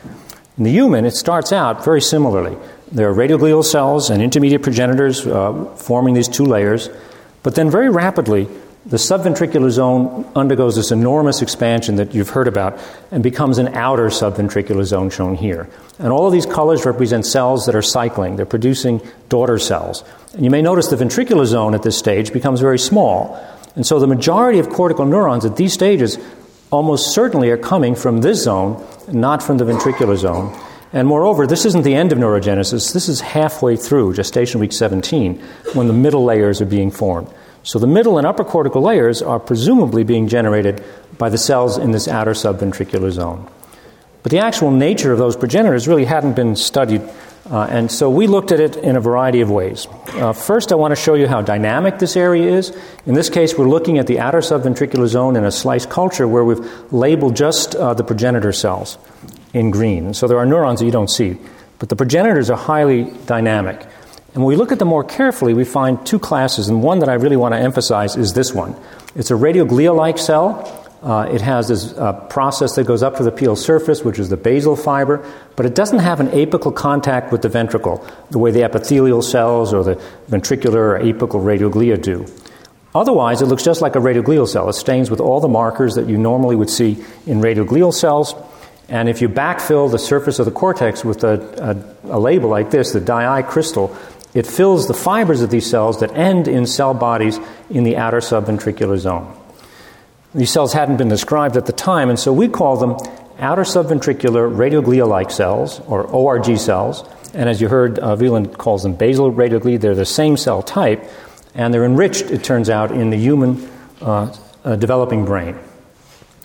[0.58, 2.58] In the human, it starts out very similarly.
[2.92, 6.90] There are radioglial cells and intermediate progenitors uh, forming these two layers,
[7.44, 8.48] but then very rapidly,
[8.88, 12.80] the subventricular zone undergoes this enormous expansion that you've heard about
[13.12, 15.70] and becomes an outer subventricular zone shown here.
[16.00, 20.06] And all of these colors represent cells that are cycling, they're producing daughter cells.
[20.38, 23.44] And you may notice the ventricular zone at this stage becomes very small.
[23.76, 26.20] And so the majority of cortical neurons at these stages
[26.70, 30.56] almost certainly are coming from this zone, not from the ventricular zone.
[30.94, 35.42] And moreover, this isn't the end of neurogenesis, this is halfway through gestation week 17
[35.74, 37.34] when the middle layers are being formed.
[37.64, 40.84] So the middle and upper cortical layers are presumably being generated
[41.18, 43.50] by the cells in this outer subventricular zone.
[44.22, 47.02] But the actual nature of those progenitors really hadn't been studied,
[47.50, 49.88] uh, and so we looked at it in a variety of ways.
[50.08, 52.76] Uh, first, I want to show you how dynamic this area is.
[53.06, 56.44] In this case, we're looking at the outer subventricular zone in a slice culture where
[56.44, 58.98] we've labeled just uh, the progenitor cells
[59.54, 60.14] in green.
[60.14, 61.38] So there are neurons that you don't see,
[61.80, 63.82] but the progenitors are highly dynamic.
[64.34, 67.10] And when we look at them more carefully, we find two classes, and one that
[67.10, 68.76] I really want to emphasize is this one.
[69.16, 70.87] It's a radioglia like cell.
[71.02, 74.30] Uh, it has this uh, process that goes up to the pial surface, which is
[74.30, 75.24] the basal fiber,
[75.56, 79.74] but it doesn't have an apical contact with the ventricle, the way the epithelial cells
[79.74, 79.96] or the
[80.30, 82.26] ventricular or apical radioglia do.
[82.96, 84.68] Otherwise, it looks just like a radioglial cell.
[84.70, 86.94] It stains with all the markers that you normally would see
[87.28, 88.34] in radioglial cells.
[88.90, 92.72] And if you backfill the surface of the cortex with a, a, a label like
[92.72, 93.96] this, the dye crystal,
[94.34, 97.40] it fills the fibers of these cells that end in cell bodies
[97.70, 99.37] in the outer subventricular zone.
[100.38, 102.96] These cells hadn't been described at the time, and so we call them
[103.40, 107.04] outer subventricular radioglia like cells, or ORG cells.
[107.34, 108.16] And as you heard, uh,
[108.46, 109.82] calls them basal radioglia.
[109.82, 111.04] They're the same cell type,
[111.56, 113.68] and they're enriched, it turns out, in the human
[114.00, 114.32] uh,
[114.64, 115.58] uh, developing brain.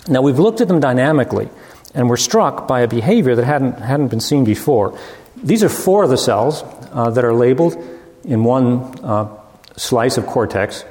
[0.08, 1.50] Now, we've looked at them dynamically,
[1.94, 4.98] and we're struck by a behavior that hadn't, hadn't been seen before.
[5.36, 7.76] These are four of the cells uh, that are labeled
[8.24, 9.28] in one uh,
[9.76, 10.82] slice of cortex.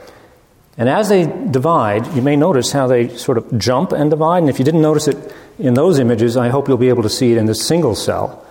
[0.82, 4.40] And as they divide, you may notice how they sort of jump and divide.
[4.40, 7.10] And if you didn't notice it in those images, I hope you'll be able to
[7.10, 8.44] see it in this single cell.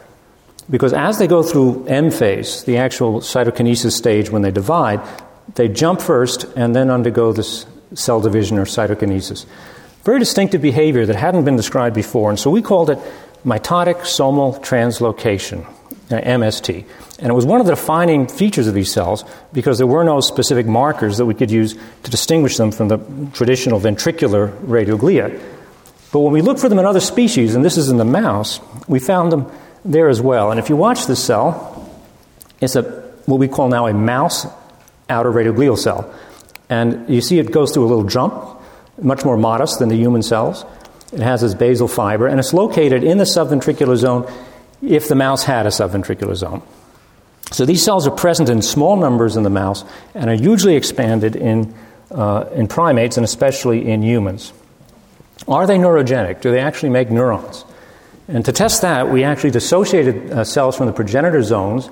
[0.70, 5.01] because as they go through M phase, the actual cytokinesis stage when they divide,
[5.57, 9.47] they jump first and then undergo this cell division or cytokinesis.
[10.05, 12.99] Very distinctive behavior that hadn't been described before, and so we called it
[13.45, 15.66] mitotic somal translocation,
[16.11, 16.84] Uh, MST.
[17.20, 20.20] And it was one of the defining features of these cells because there were no
[20.20, 22.98] specific markers that we could use to distinguish them from the
[23.32, 25.40] traditional ventricular radioglia.
[26.11, 28.58] But when we looked for them in other species, and this is in the mouse,
[28.88, 29.52] we found them
[29.84, 30.50] there as well.
[30.50, 31.88] And if you watch this cell,
[32.61, 32.82] it's a
[33.26, 34.48] what we call now a mouse
[35.08, 36.12] outer radioglial cell.
[36.68, 38.34] And you see it goes through a little jump,
[39.00, 40.64] much more modest than the human cells.
[41.12, 44.28] It has its basal fiber, and it's located in the subventricular zone
[44.83, 46.62] if the mouse had a subventricular zone.
[47.51, 51.35] So these cells are present in small numbers in the mouse and are hugely expanded
[51.35, 51.74] in,
[52.11, 54.53] uh, in primates and especially in humans.
[55.49, 56.41] Are they neurogenic?
[56.43, 57.64] Do they actually make neurons?
[58.28, 61.91] And to test that, we actually dissociated uh, cells from the progenitor zones,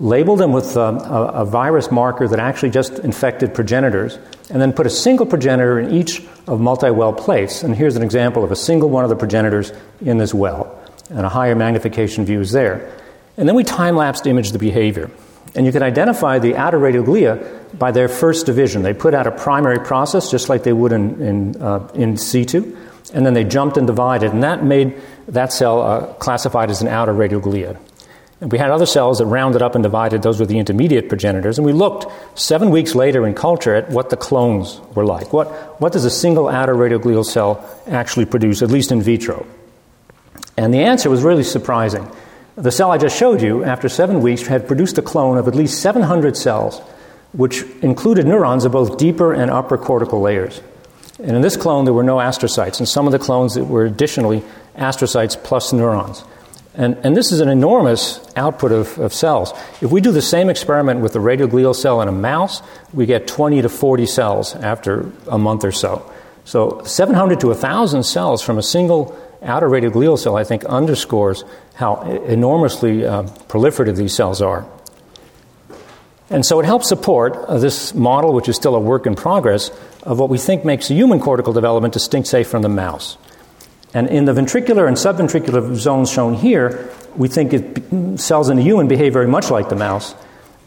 [0.00, 4.18] labeled them with uh, a, a, virus marker that actually just infected progenitors,
[4.50, 7.62] and then put a single progenitor in each of multi well plates.
[7.62, 10.83] And here's an example of a single one of the progenitors in this well.
[11.10, 12.90] And a higher magnification view is there.
[13.36, 15.10] And then we time lapsed image the behavior.
[15.54, 18.82] And you can identify the outer radioglia by their first division.
[18.82, 22.76] They put out a primary process just like they would in, in, uh, in situ,
[23.12, 26.88] and then they jumped and divided, and that made that cell uh, classified as an
[26.88, 27.78] outer radioglia.
[28.40, 31.56] And we had other cells that rounded up and divided, those were the intermediate progenitors,
[31.56, 32.06] and we looked
[32.38, 35.32] seven weeks later in culture at what the clones were like.
[35.32, 35.48] What,
[35.80, 39.46] what does a single outer radioglial cell actually produce, at least in vitro?
[40.56, 42.08] And the answer was really surprising.
[42.56, 45.54] The cell I just showed you, after seven weeks, had produced a clone of at
[45.54, 46.80] least 700 cells,
[47.32, 50.60] which included neurons of both deeper and upper cortical layers.
[51.18, 52.78] And in this clone, there were no astrocytes.
[52.78, 54.42] and some of the clones, that were additionally
[54.76, 56.24] astrocytes plus neurons.
[56.76, 59.52] And, and this is an enormous output of, of cells.
[59.80, 63.28] If we do the same experiment with a radioglial cell in a mouse, we get
[63.28, 66.10] 20 to 40 cells after a month or so.
[66.44, 72.02] So 700 to 1,000 cells from a single outer radioglial cell, I think, underscores how
[72.02, 74.66] enormously uh, proliferative these cells are.
[76.30, 79.70] And so it helps support uh, this model, which is still a work in progress,
[80.02, 83.18] of what we think makes human cortical development distinct, say, from the mouse.
[83.92, 88.62] And in the ventricular and subventricular zones shown here, we think it, cells in the
[88.62, 90.14] human behave very much like the mouse.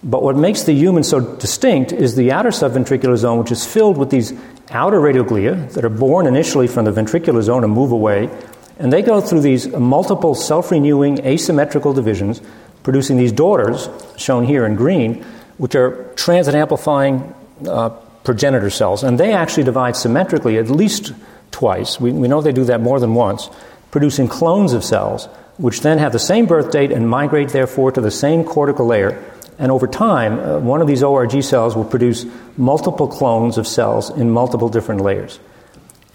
[0.03, 3.97] But what makes the human so distinct is the outer subventricular zone, which is filled
[3.97, 4.32] with these
[4.69, 8.30] outer radioglia that are born initially from the ventricular zone and move away,
[8.80, 12.41] and they go through these multiple self renewing asymmetrical divisions,
[12.84, 15.23] producing these daughters, shown here in green,
[15.57, 17.34] which are transit amplifying
[17.67, 17.89] uh,
[18.23, 19.03] progenitor cells.
[19.03, 21.13] And they actually divide symmetrically at least
[21.51, 21.99] twice.
[21.99, 23.49] We, we know they do that more than once,
[23.89, 25.25] producing clones of cells,
[25.57, 29.23] which then have the same birth date and migrate, therefore, to the same cortical layer.
[29.57, 32.25] And over time, uh, one of these ORG cells will produce
[32.57, 35.39] multiple clones of cells in multiple different layers.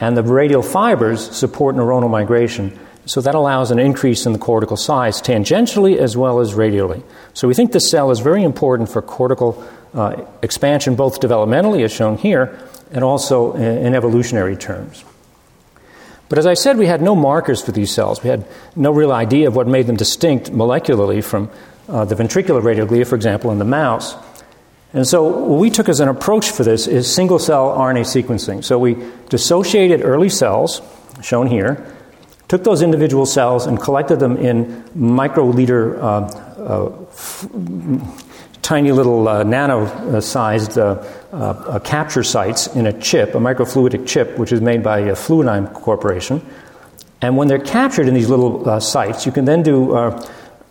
[0.03, 2.77] And the radial fibers support neuronal migration.
[3.07, 7.05] So that allows an increase in the cortical size tangentially as well as radially.
[7.35, 9.63] So we think this cell is very important for cortical
[9.95, 12.59] uh, expansion, both developmentally, as shown here,
[12.91, 15.05] and also in, evolutionary terms.
[16.29, 18.25] But as I said, we had no markers for these cells.
[18.25, 18.45] We had
[18.75, 21.49] no real idea of what made them distinct molecularly from
[21.89, 24.17] uh, the ventricular radioglia, for example, in the mouse.
[24.95, 28.63] And so, what we took as an approach for this is single cell RNA sequencing.
[28.63, 28.97] So, we
[29.31, 30.83] dissociated early cells,
[31.23, 31.87] shown here,
[32.49, 36.05] took those individual cells and collected them in microliter, uh,
[36.61, 37.49] uh, f-
[38.61, 44.37] tiny little uh, nano sized uh, uh, capture sites in a chip, a microfluidic chip,
[44.37, 46.45] which is made by Fluidigm Corporation.
[47.23, 49.95] And when they're captured in these little uh, sites, you can then do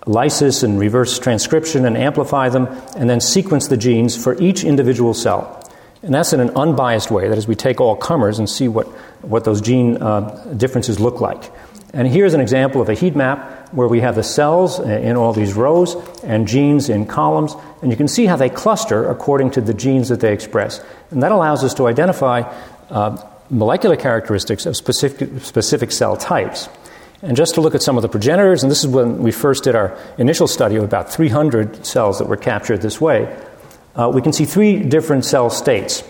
[0.06, 5.14] lysis and reverse transcription and amplify them, and then sequence the genes for each individual
[5.14, 5.58] cell.
[6.04, 7.28] And that's in an unbiased way.
[7.30, 8.88] That is, we take all comers and see what,
[9.22, 11.52] what those gene uh, differences look like.
[11.94, 15.34] And here's an example of a heat map where we have the cells in all
[15.34, 19.62] these rows and genes in columns, and you can see how they cluster according to
[19.62, 20.84] the genes that they express.
[21.12, 22.42] And that allows us to identify
[22.90, 26.70] uh, molecular characteristics of specific, specific cell types.
[27.22, 29.64] And just to look at some of the progenitors, and this is when we first
[29.66, 33.36] did our initial study of about 300 cells that were captured this way,
[33.96, 36.04] uh, we can see three different cell states.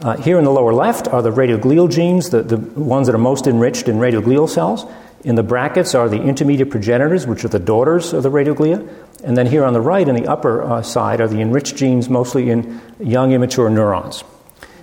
[0.00, 3.18] Uh, here in the lower left are the radioglial genes, the, the ones that are
[3.18, 4.84] most enriched in radioglial cells.
[5.24, 8.86] In the brackets are the intermediate progenitors, which are the daughters of the radioglia.
[9.24, 12.08] And then here on the right, in the upper uh, side, are the enriched genes,
[12.08, 14.22] mostly in young immature neurons.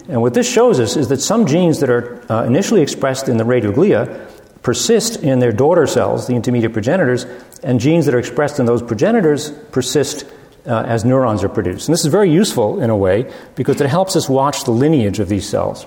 [0.09, 3.38] And what this shows us is that some genes that are uh, initially expressed in
[3.38, 4.29] the radioglia
[4.66, 7.28] persist in their daughter cells, the intermediate progenitors,
[7.61, 10.26] and genes that are expressed in those progenitors persist
[10.66, 11.88] uh, as neurons are produced.
[11.88, 15.20] And this is very useful in a way because it helps us watch the lineage
[15.20, 15.86] of these cells.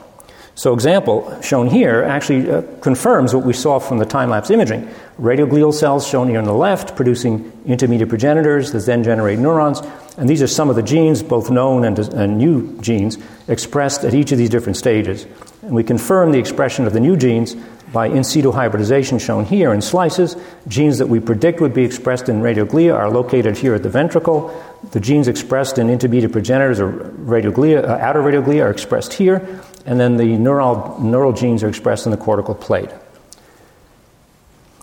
[0.54, 4.88] So, example shown here actually uh, confirms what we saw from the time lapse imaging.
[5.20, 9.82] Radioglial cells shown here on the left producing intermediate progenitors that then generate neurons.
[10.16, 13.18] And these are some of the genes, both known and, and new genes,
[13.48, 15.26] expressed at each of these different stages.
[15.62, 17.56] And we confirm the expression of the new genes
[17.92, 20.36] by in situ hybridization shown here in slices.
[20.66, 24.54] Genes that we predict would be expressed in radioglia are located here at the ventricle.
[24.92, 29.98] The genes expressed in intermediate progenitors or radioglia, uh, outer radioglia are expressed here and
[29.98, 32.90] then the neural, neural genes are expressed in the cortical plate.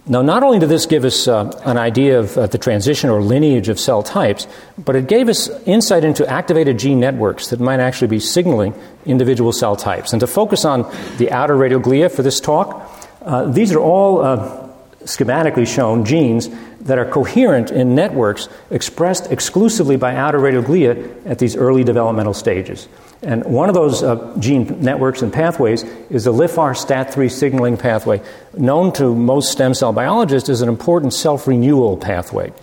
[0.08, 3.24] Now, not only did this give us uh, an idea of uh, the transition or
[3.24, 4.47] lineage of cell types,
[4.78, 8.76] but it gave us insight into activated gene networks that might actually be signaling
[9.06, 10.14] individual cell types.
[10.14, 10.84] And to focus on
[11.18, 12.95] the outer radioglia for this talk,
[13.26, 14.69] uh, these are all uh,
[15.03, 16.49] schematically shown genes
[16.82, 22.88] that are coherent in networks expressed exclusively by outer radioglia at these early developmental stages.
[23.23, 28.21] And one of those uh, gene networks and pathways is the LIFR STAT3 signaling pathway,
[28.55, 32.53] known to most stem cell biologists as an important self renewal pathway.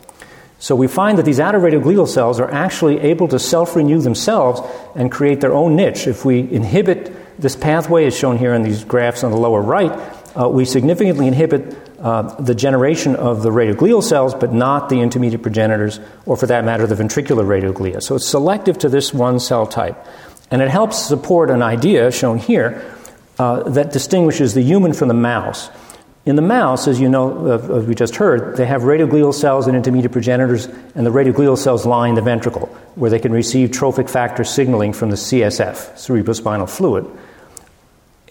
[0.60, 4.60] So we find that these outer radioglial cells are actually able to self renew themselves
[4.94, 6.06] and create their own niche.
[6.06, 9.90] If we inhibit this pathway, as shown here in these graphs on the lower right,
[10.39, 15.43] uh, we significantly inhibit uh, the generation of the radioglial cells, but not the intermediate
[15.43, 18.03] progenitors, or for that matter, the ventricular radioglia.
[18.03, 19.97] So it's selective to this one cell type.
[20.51, 22.83] And it helps support an idea shown here
[23.39, 25.70] uh, that distinguishes the human from the mouse.
[26.24, 29.66] In the mouse, as you know, uh, as we just heard, they have radioglial cells
[29.66, 34.09] and intermediate progenitors, and the radioglial cells line the ventricle, where they can receive trophic
[34.09, 37.07] factor signaling from the CSF, cerebrospinal fluid.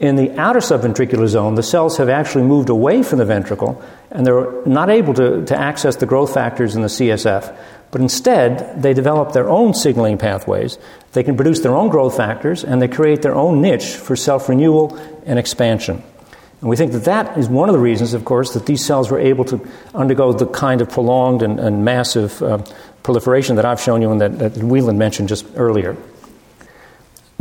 [0.01, 3.79] In the outer subventricular zone, the cells have actually moved away from the ventricle,
[4.09, 7.55] and they're not able to, to access the growth factors in the CSF.
[7.91, 10.79] But instead, they develop their own signaling pathways.
[11.11, 14.49] They can produce their own growth factors, and they create their own niche for self
[14.49, 14.97] renewal
[15.27, 16.01] and expansion.
[16.61, 19.11] And we think that that is one of the reasons, of course, that these cells
[19.11, 22.63] were able to undergo the kind of prolonged and, and massive uh,
[23.03, 25.95] proliferation that I've shown you and that, that Wieland mentioned just earlier.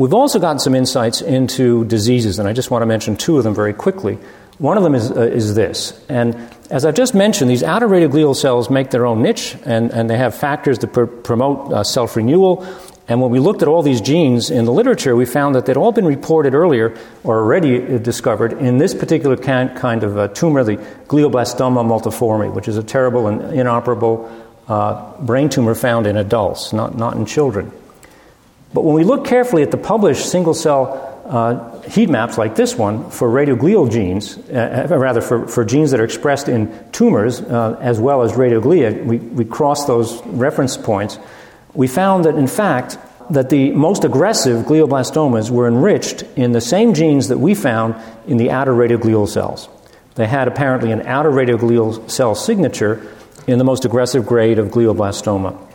[0.00, 3.44] We've also gotten some insights into diseases, and I just want to mention two of
[3.44, 4.16] them very quickly.
[4.56, 6.02] One of them is, uh, is this.
[6.08, 6.38] And
[6.70, 10.16] as I've just mentioned, these outer radioglial cells make their own niche, and, and they
[10.16, 12.66] have factors that pr- promote uh, self renewal.
[13.08, 15.76] And when we looked at all these genes in the literature, we found that they'd
[15.76, 20.28] all been reported earlier or already uh, discovered in this particular kind, kind of uh,
[20.28, 20.78] tumor, the
[21.08, 24.30] glioblastoma multiforme, which is a terrible and inoperable
[24.66, 27.70] uh, brain tumor found in adults, not, not in children.
[28.72, 32.76] But when we look carefully at the published single cell uh, heat maps like this
[32.76, 37.40] one for radioglial genes, uh, uh, rather for, for genes that are expressed in tumors
[37.40, 41.18] uh, as well as radioglia, we, we crossed those reference points.
[41.72, 42.98] We found that in fact
[43.30, 47.94] that the most aggressive glioblastomas were enriched in the same genes that we found
[48.26, 49.68] in the outer radioglial cells.
[50.16, 53.14] They had apparently an outer radioglial cell signature
[53.46, 55.69] in the most aggressive grade of glioblastoma.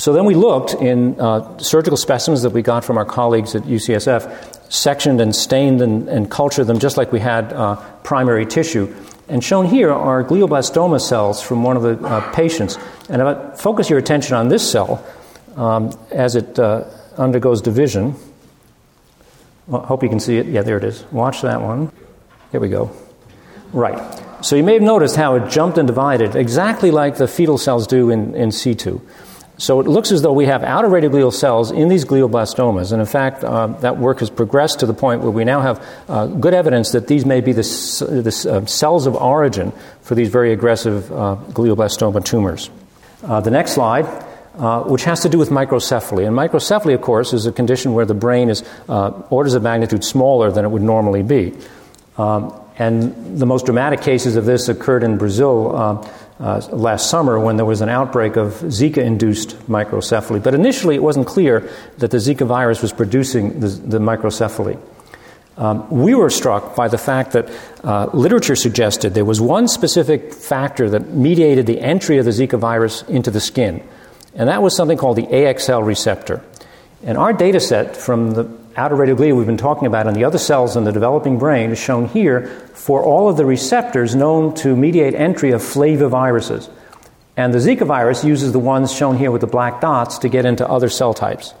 [0.00, 3.64] So then we looked in uh, surgical specimens that we got from our colleagues at
[3.64, 8.94] UCSF, sectioned and stained and, and cultured them just like we had uh, primary tissue.
[9.28, 12.78] And shown here are glioblastoma cells from one of the uh, patients.
[13.10, 13.20] And
[13.58, 15.04] focus your attention on this cell
[15.56, 16.84] um, as it uh,
[17.18, 18.14] undergoes division,
[19.66, 20.46] well, hope you can see it.
[20.46, 21.04] Yeah, there it is.
[21.12, 21.92] Watch that one.
[22.52, 22.90] Here we go.
[23.74, 24.00] Right.
[24.42, 27.86] So you may have noticed how it jumped and divided exactly like the fetal cells
[27.86, 29.02] do in, in situ.
[29.60, 32.92] So it looks as though we have outer radioglial cells in these glioblastomas.
[32.92, 35.86] And in fact, uh, that work has progressed to the point where we now have
[36.08, 40.30] uh, good evidence that these may be the, the uh, cells of origin for these
[40.30, 42.70] very aggressive uh, glioblastoma tumors.
[43.22, 44.06] Uh, the next slide.
[44.58, 46.26] Uh, which has to do with microcephaly.
[46.26, 50.50] And microcephaly, of course, is a condition where the brain is orders of magnitude smaller
[50.50, 51.54] than it would normally be.
[52.18, 56.04] Um, and the most dramatic cases of this occurred in Brazil
[56.40, 60.42] uh, last summer when there was an outbreak of Zika induced microcephaly.
[60.42, 64.80] But initially, it wasn't clear that the Zika virus was producing the, the microcephaly.
[65.58, 67.50] Um, we were struck by the fact that
[67.84, 72.58] uh, literature suggested there was one specific factor that mediated the entry of the Zika
[72.58, 73.86] virus into the skin,
[74.34, 76.42] and that was something called the AXL receptor.
[77.04, 80.38] And our data set from the outer radioglia we've been talking about and the other
[80.38, 84.76] cells in the developing brain is shown here for all of the receptors known to
[84.76, 86.70] mediate entry of flaviviruses.
[87.36, 90.44] And the Zika virus uses the ones shown here with the black dots to get
[90.44, 91.54] into other cell types.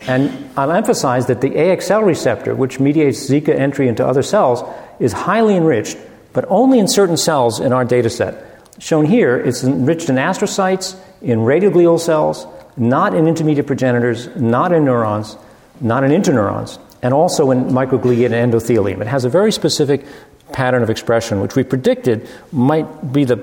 [0.00, 4.62] And I'll emphasize that the AXL receptor, which mediates Zika entry into other cells,
[4.98, 5.96] is highly enriched
[6.32, 8.44] but only in certain cells in our data set.
[8.78, 12.46] Shown here, it's enriched in astrocytes, in radioglial cells,
[12.76, 15.36] not in intermediate progenitors, not in neurons,
[15.80, 19.00] not in interneurons, and also in microglia and endothelium.
[19.00, 20.04] It has a very specific
[20.52, 23.36] pattern of expression, which we predicted might be the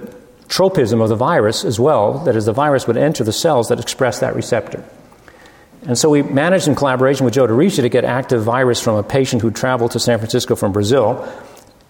[0.47, 3.79] tropism of the virus as well, that is, the virus would enter the cells that
[3.79, 4.83] express that receptor.
[5.85, 9.03] And so we managed in collaboration with Joe DeRisi to get active virus from a
[9.03, 11.25] patient who traveled to San Francisco from Brazil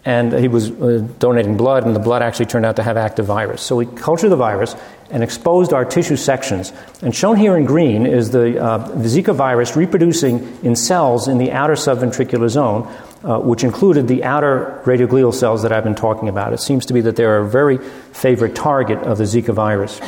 [0.05, 3.25] and he was uh, donating blood, and the blood actually turned out to have active
[3.25, 3.61] virus.
[3.61, 4.75] So we cultured the virus
[5.11, 6.71] and exposed our tissue sections.
[7.01, 11.37] And shown here in green is the, uh, the Zika virus reproducing in cells in
[11.37, 12.87] the outer subventricular zone,
[13.23, 16.53] uh, which included the outer radioglial cells that I've been talking about.
[16.53, 19.99] It seems to be that they're a very favorite target of the Zika virus.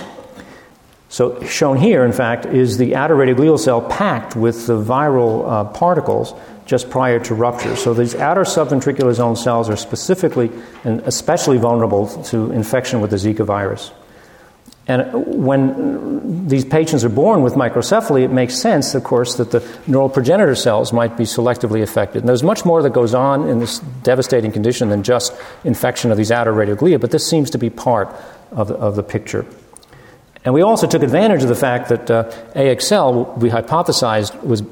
[1.10, 5.64] So, shown here, in fact, is the outer radioglial cell packed with the viral uh,
[5.66, 6.34] particles
[6.66, 7.76] just prior to rupture.
[7.76, 10.52] So these outer subventricular zone cells are specifically
[10.84, 13.92] and especially vulnerable to infection with the Zika virus.
[14.88, 19.64] And when these patients are born with microcephaly, it makes sense, of course, that the
[19.86, 22.20] neural progenitor cells might be selectively affected.
[22.24, 25.34] And there's much more that goes on in this devastating condition than just
[25.64, 28.14] infection of these outer radioglia, but this seems to be part
[28.52, 29.46] of the, of the picture.
[30.44, 32.24] And we also took advantage of the fact that uh,
[32.56, 34.64] AXL, we hypothesized, was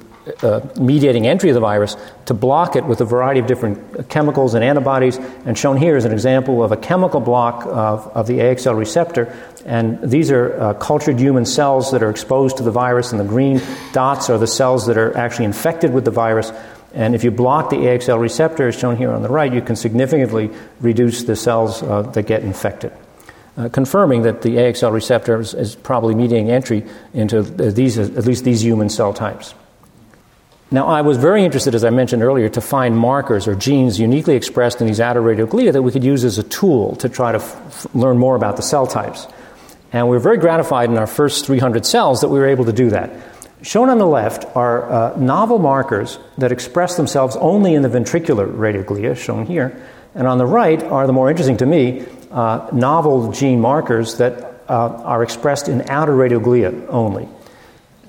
[0.44, 4.54] uh, mediating entry of the virus to block it with a variety of different chemicals
[4.54, 5.18] and antibodies.
[5.46, 9.36] And shown here is an example of a chemical block of, of the AXL receptor.
[9.66, 13.26] And these are uh, cultured human cells that are exposed to the virus, and the
[13.26, 13.62] green
[13.92, 16.52] dots are the cells that are actually infected with the virus.
[16.94, 19.76] And if you block the AXL receptor, as shown here on the right, you can
[19.76, 20.50] significantly
[20.80, 22.92] reduce the cells uh, that get infected.
[23.58, 28.46] Uh, confirming that the AXL receptor is, is, probably mediating entry into these, at least
[28.46, 29.54] these human cell types.
[30.72, 34.36] Now, I was very interested, as I mentioned earlier, to find markers or genes uniquely
[34.36, 37.40] expressed in these outer radioglia that we could use as a tool to try to
[37.40, 39.26] f- learn more about the cell types.
[39.92, 42.74] And we were very gratified in our first 300 cells that we were able to
[42.74, 43.10] do that.
[43.64, 48.48] Shown on the left are uh, novel markers that express themselves only in the ventricular
[48.48, 49.84] radioglia, shown here.
[50.14, 54.64] And on the right are the more interesting to me uh, novel gene markers that
[54.70, 57.28] uh, are expressed in outer radioglia only.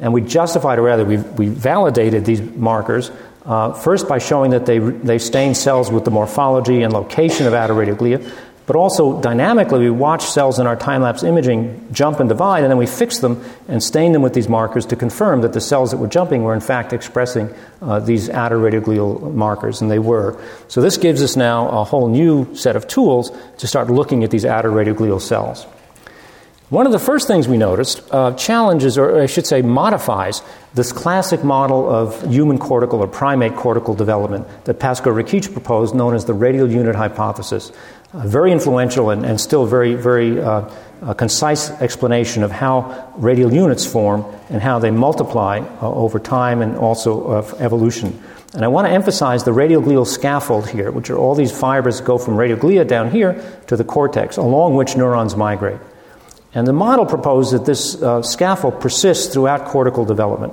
[0.00, 3.10] And we justified, or rather, we, we validated these markers
[3.44, 7.54] uh, first by showing that they, they stain cells with the morphology and location of
[7.54, 8.30] outer radioglia,
[8.66, 12.70] but also dynamically, we watch cells in our time lapse imaging jump and divide, and
[12.70, 15.90] then we fix them and stain them with these markers to confirm that the cells
[15.90, 20.40] that were jumping were in fact expressing uh, these radioglial markers, and they were.
[20.68, 24.30] So, this gives us now a whole new set of tools to start looking at
[24.30, 25.66] these outer radioglial cells.
[26.70, 30.40] One of the first things we noticed uh, challenges, or I should say, modifies
[30.72, 36.14] this classic model of human cortical or primate cortical development that Pasko Rakic proposed, known
[36.14, 37.72] as the radial unit hypothesis.
[38.12, 40.70] A very influential and, and still very, very uh,
[41.14, 46.76] concise explanation of how radial units form and how they multiply uh, over time and
[46.76, 48.22] also of evolution.
[48.54, 52.06] And I want to emphasize the radioglial scaffold here, which are all these fibers that
[52.06, 55.80] go from radioglia down here to the cortex, along which neurons migrate.
[56.52, 60.52] And the model proposed that this uh, scaffold persists throughout cortical development.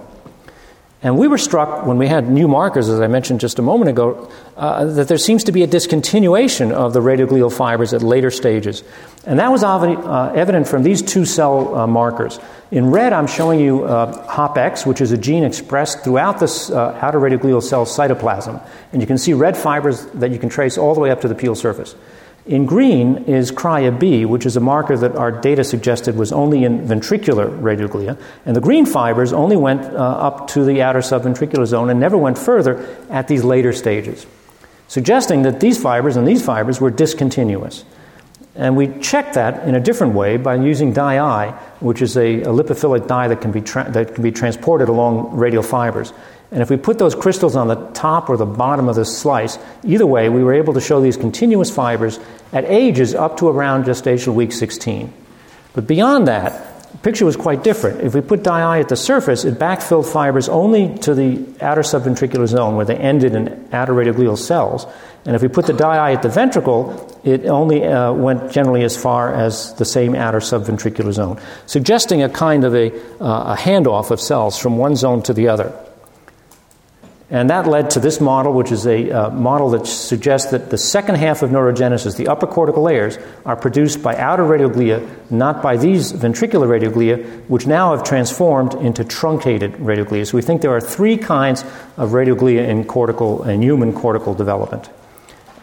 [1.03, 3.89] And we were struck when we had new markers, as I mentioned just a moment
[3.89, 8.31] ago, uh, that there seems to be a discontinuation of the radioglial fibers at later
[8.31, 8.83] stages.
[9.23, 12.39] And that was uh, evident from these two cell uh, markers.
[12.71, 16.97] In red, I'm showing you uh, HOPX, which is a gene expressed throughout the uh,
[16.99, 18.59] outer radioglial cell cytoplasm.
[18.91, 21.27] And you can see red fibers that you can trace all the way up to
[21.27, 21.95] the pial surface.
[22.47, 26.87] In green is CRYAB, which is a marker that our data suggested was only in
[26.87, 31.89] ventricular radioglia, and the green fibers only went uh, up to the outer subventricular zone
[31.89, 34.25] and never went further at these later stages,
[34.87, 37.83] suggesting that these fibers and these fibers were discontinuous.
[38.55, 42.47] And we checked that in a different way by using DiI, which is a, a
[42.47, 46.13] lipophilic dye that can, be tra- that can be transported along radial fibers.
[46.51, 49.57] And if we put those crystals on the top or the bottom of the slice,
[49.83, 52.19] either way, we were able to show these continuous fibers
[52.53, 55.11] at ages up to around gestational week 16.
[55.73, 58.01] But beyond that, the picture was quite different.
[58.01, 62.47] If we put dye at the surface, it backfilled fibers only to the outer subventricular
[62.47, 64.87] zone where they ended in outer radioglial cells.
[65.25, 68.95] And if we put the dye at the ventricle, it only uh, went generally as
[68.95, 74.11] far as the same outer subventricular zone, suggesting a kind of a, uh, a handoff
[74.11, 75.77] of cells from one zone to the other.
[77.29, 80.77] And that led to this model, which is a uh, model that suggests that the
[80.77, 85.75] second half of neurogenesis, the upper cortical layers, are produced by outer radioglia, not by
[85.75, 90.25] these ventricular radioglia, which now have transformed into truncated radioglia.
[90.25, 91.63] So we think there are three kinds
[91.97, 94.89] of radioglia in cortical and human cortical development.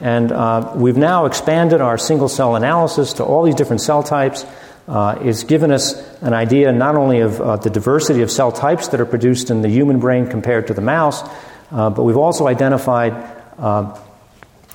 [0.00, 4.44] And uh, we've now expanded our single cell analysis to all these different cell types.
[4.86, 8.88] Uh, it's given us an idea not only of uh, the diversity of cell types
[8.88, 11.26] that are produced in the human brain compared to the mouse,
[11.74, 13.12] uh, but we've also identified
[13.58, 13.98] uh,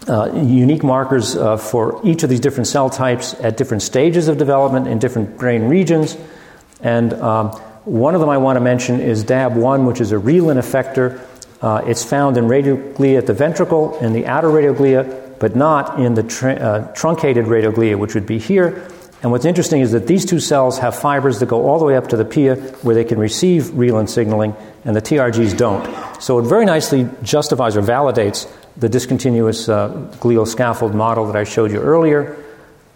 [0.07, 4.37] uh, unique markers uh, for each of these different cell types at different stages of
[4.37, 6.17] development in different brain regions.
[6.81, 7.51] And um,
[7.85, 11.21] one of them I want to mention is DAB1, which is a reelin effector.
[11.61, 16.15] Uh, it's found in radioglia at the ventricle and the outer radioglia, but not in
[16.15, 18.89] the tr- truncated radioglia, which would be here.
[19.21, 21.97] And what's interesting is that these two cells have fibers that go all the way
[21.97, 24.55] up to the pia where they can receive reelin signaling,
[24.85, 25.85] and the TRGs don't.
[26.21, 29.89] So it very nicely justifies or validates the discontinuous uh,
[30.19, 32.37] glial scaffold model that I showed you earlier.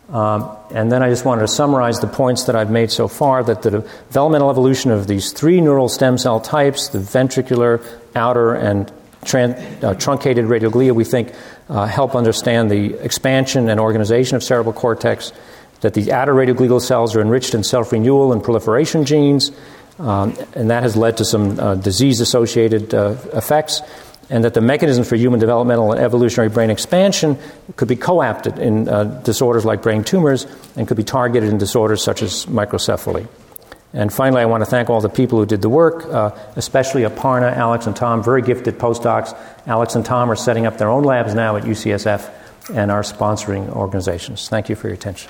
[0.09, 3.43] Um, and then I just wanted to summarize the points that I've made so far
[3.43, 7.83] that the developmental evolution of these three neural stem cell types, the ventricular,
[8.15, 8.91] outer, and
[9.23, 11.33] tran- uh, truncated radioglia, we think
[11.67, 15.33] uh, help understand the expansion and organization of cerebral cortex
[15.83, 19.51] that the outer radioglial cells are enriched in self renewal and proliferation genes,
[19.99, 23.81] um, and that has led to some uh, disease associated uh, effects,
[24.29, 27.37] and that the mechanism for human developmental and evolutionary brain expansion
[27.75, 31.57] could be co opted in uh, disorders like brain tumors and could be targeted in
[31.57, 33.27] disorders such as microcephaly.
[33.91, 37.03] And finally, I want to thank all the people who did the work, uh, especially
[37.03, 39.37] Aparna, Alex, and Tom, very gifted postdocs.
[39.67, 42.31] Alex and Tom are setting up their own labs now at UCSF
[42.73, 44.47] and are sponsoring organizations.
[44.47, 45.29] Thank you for your attention.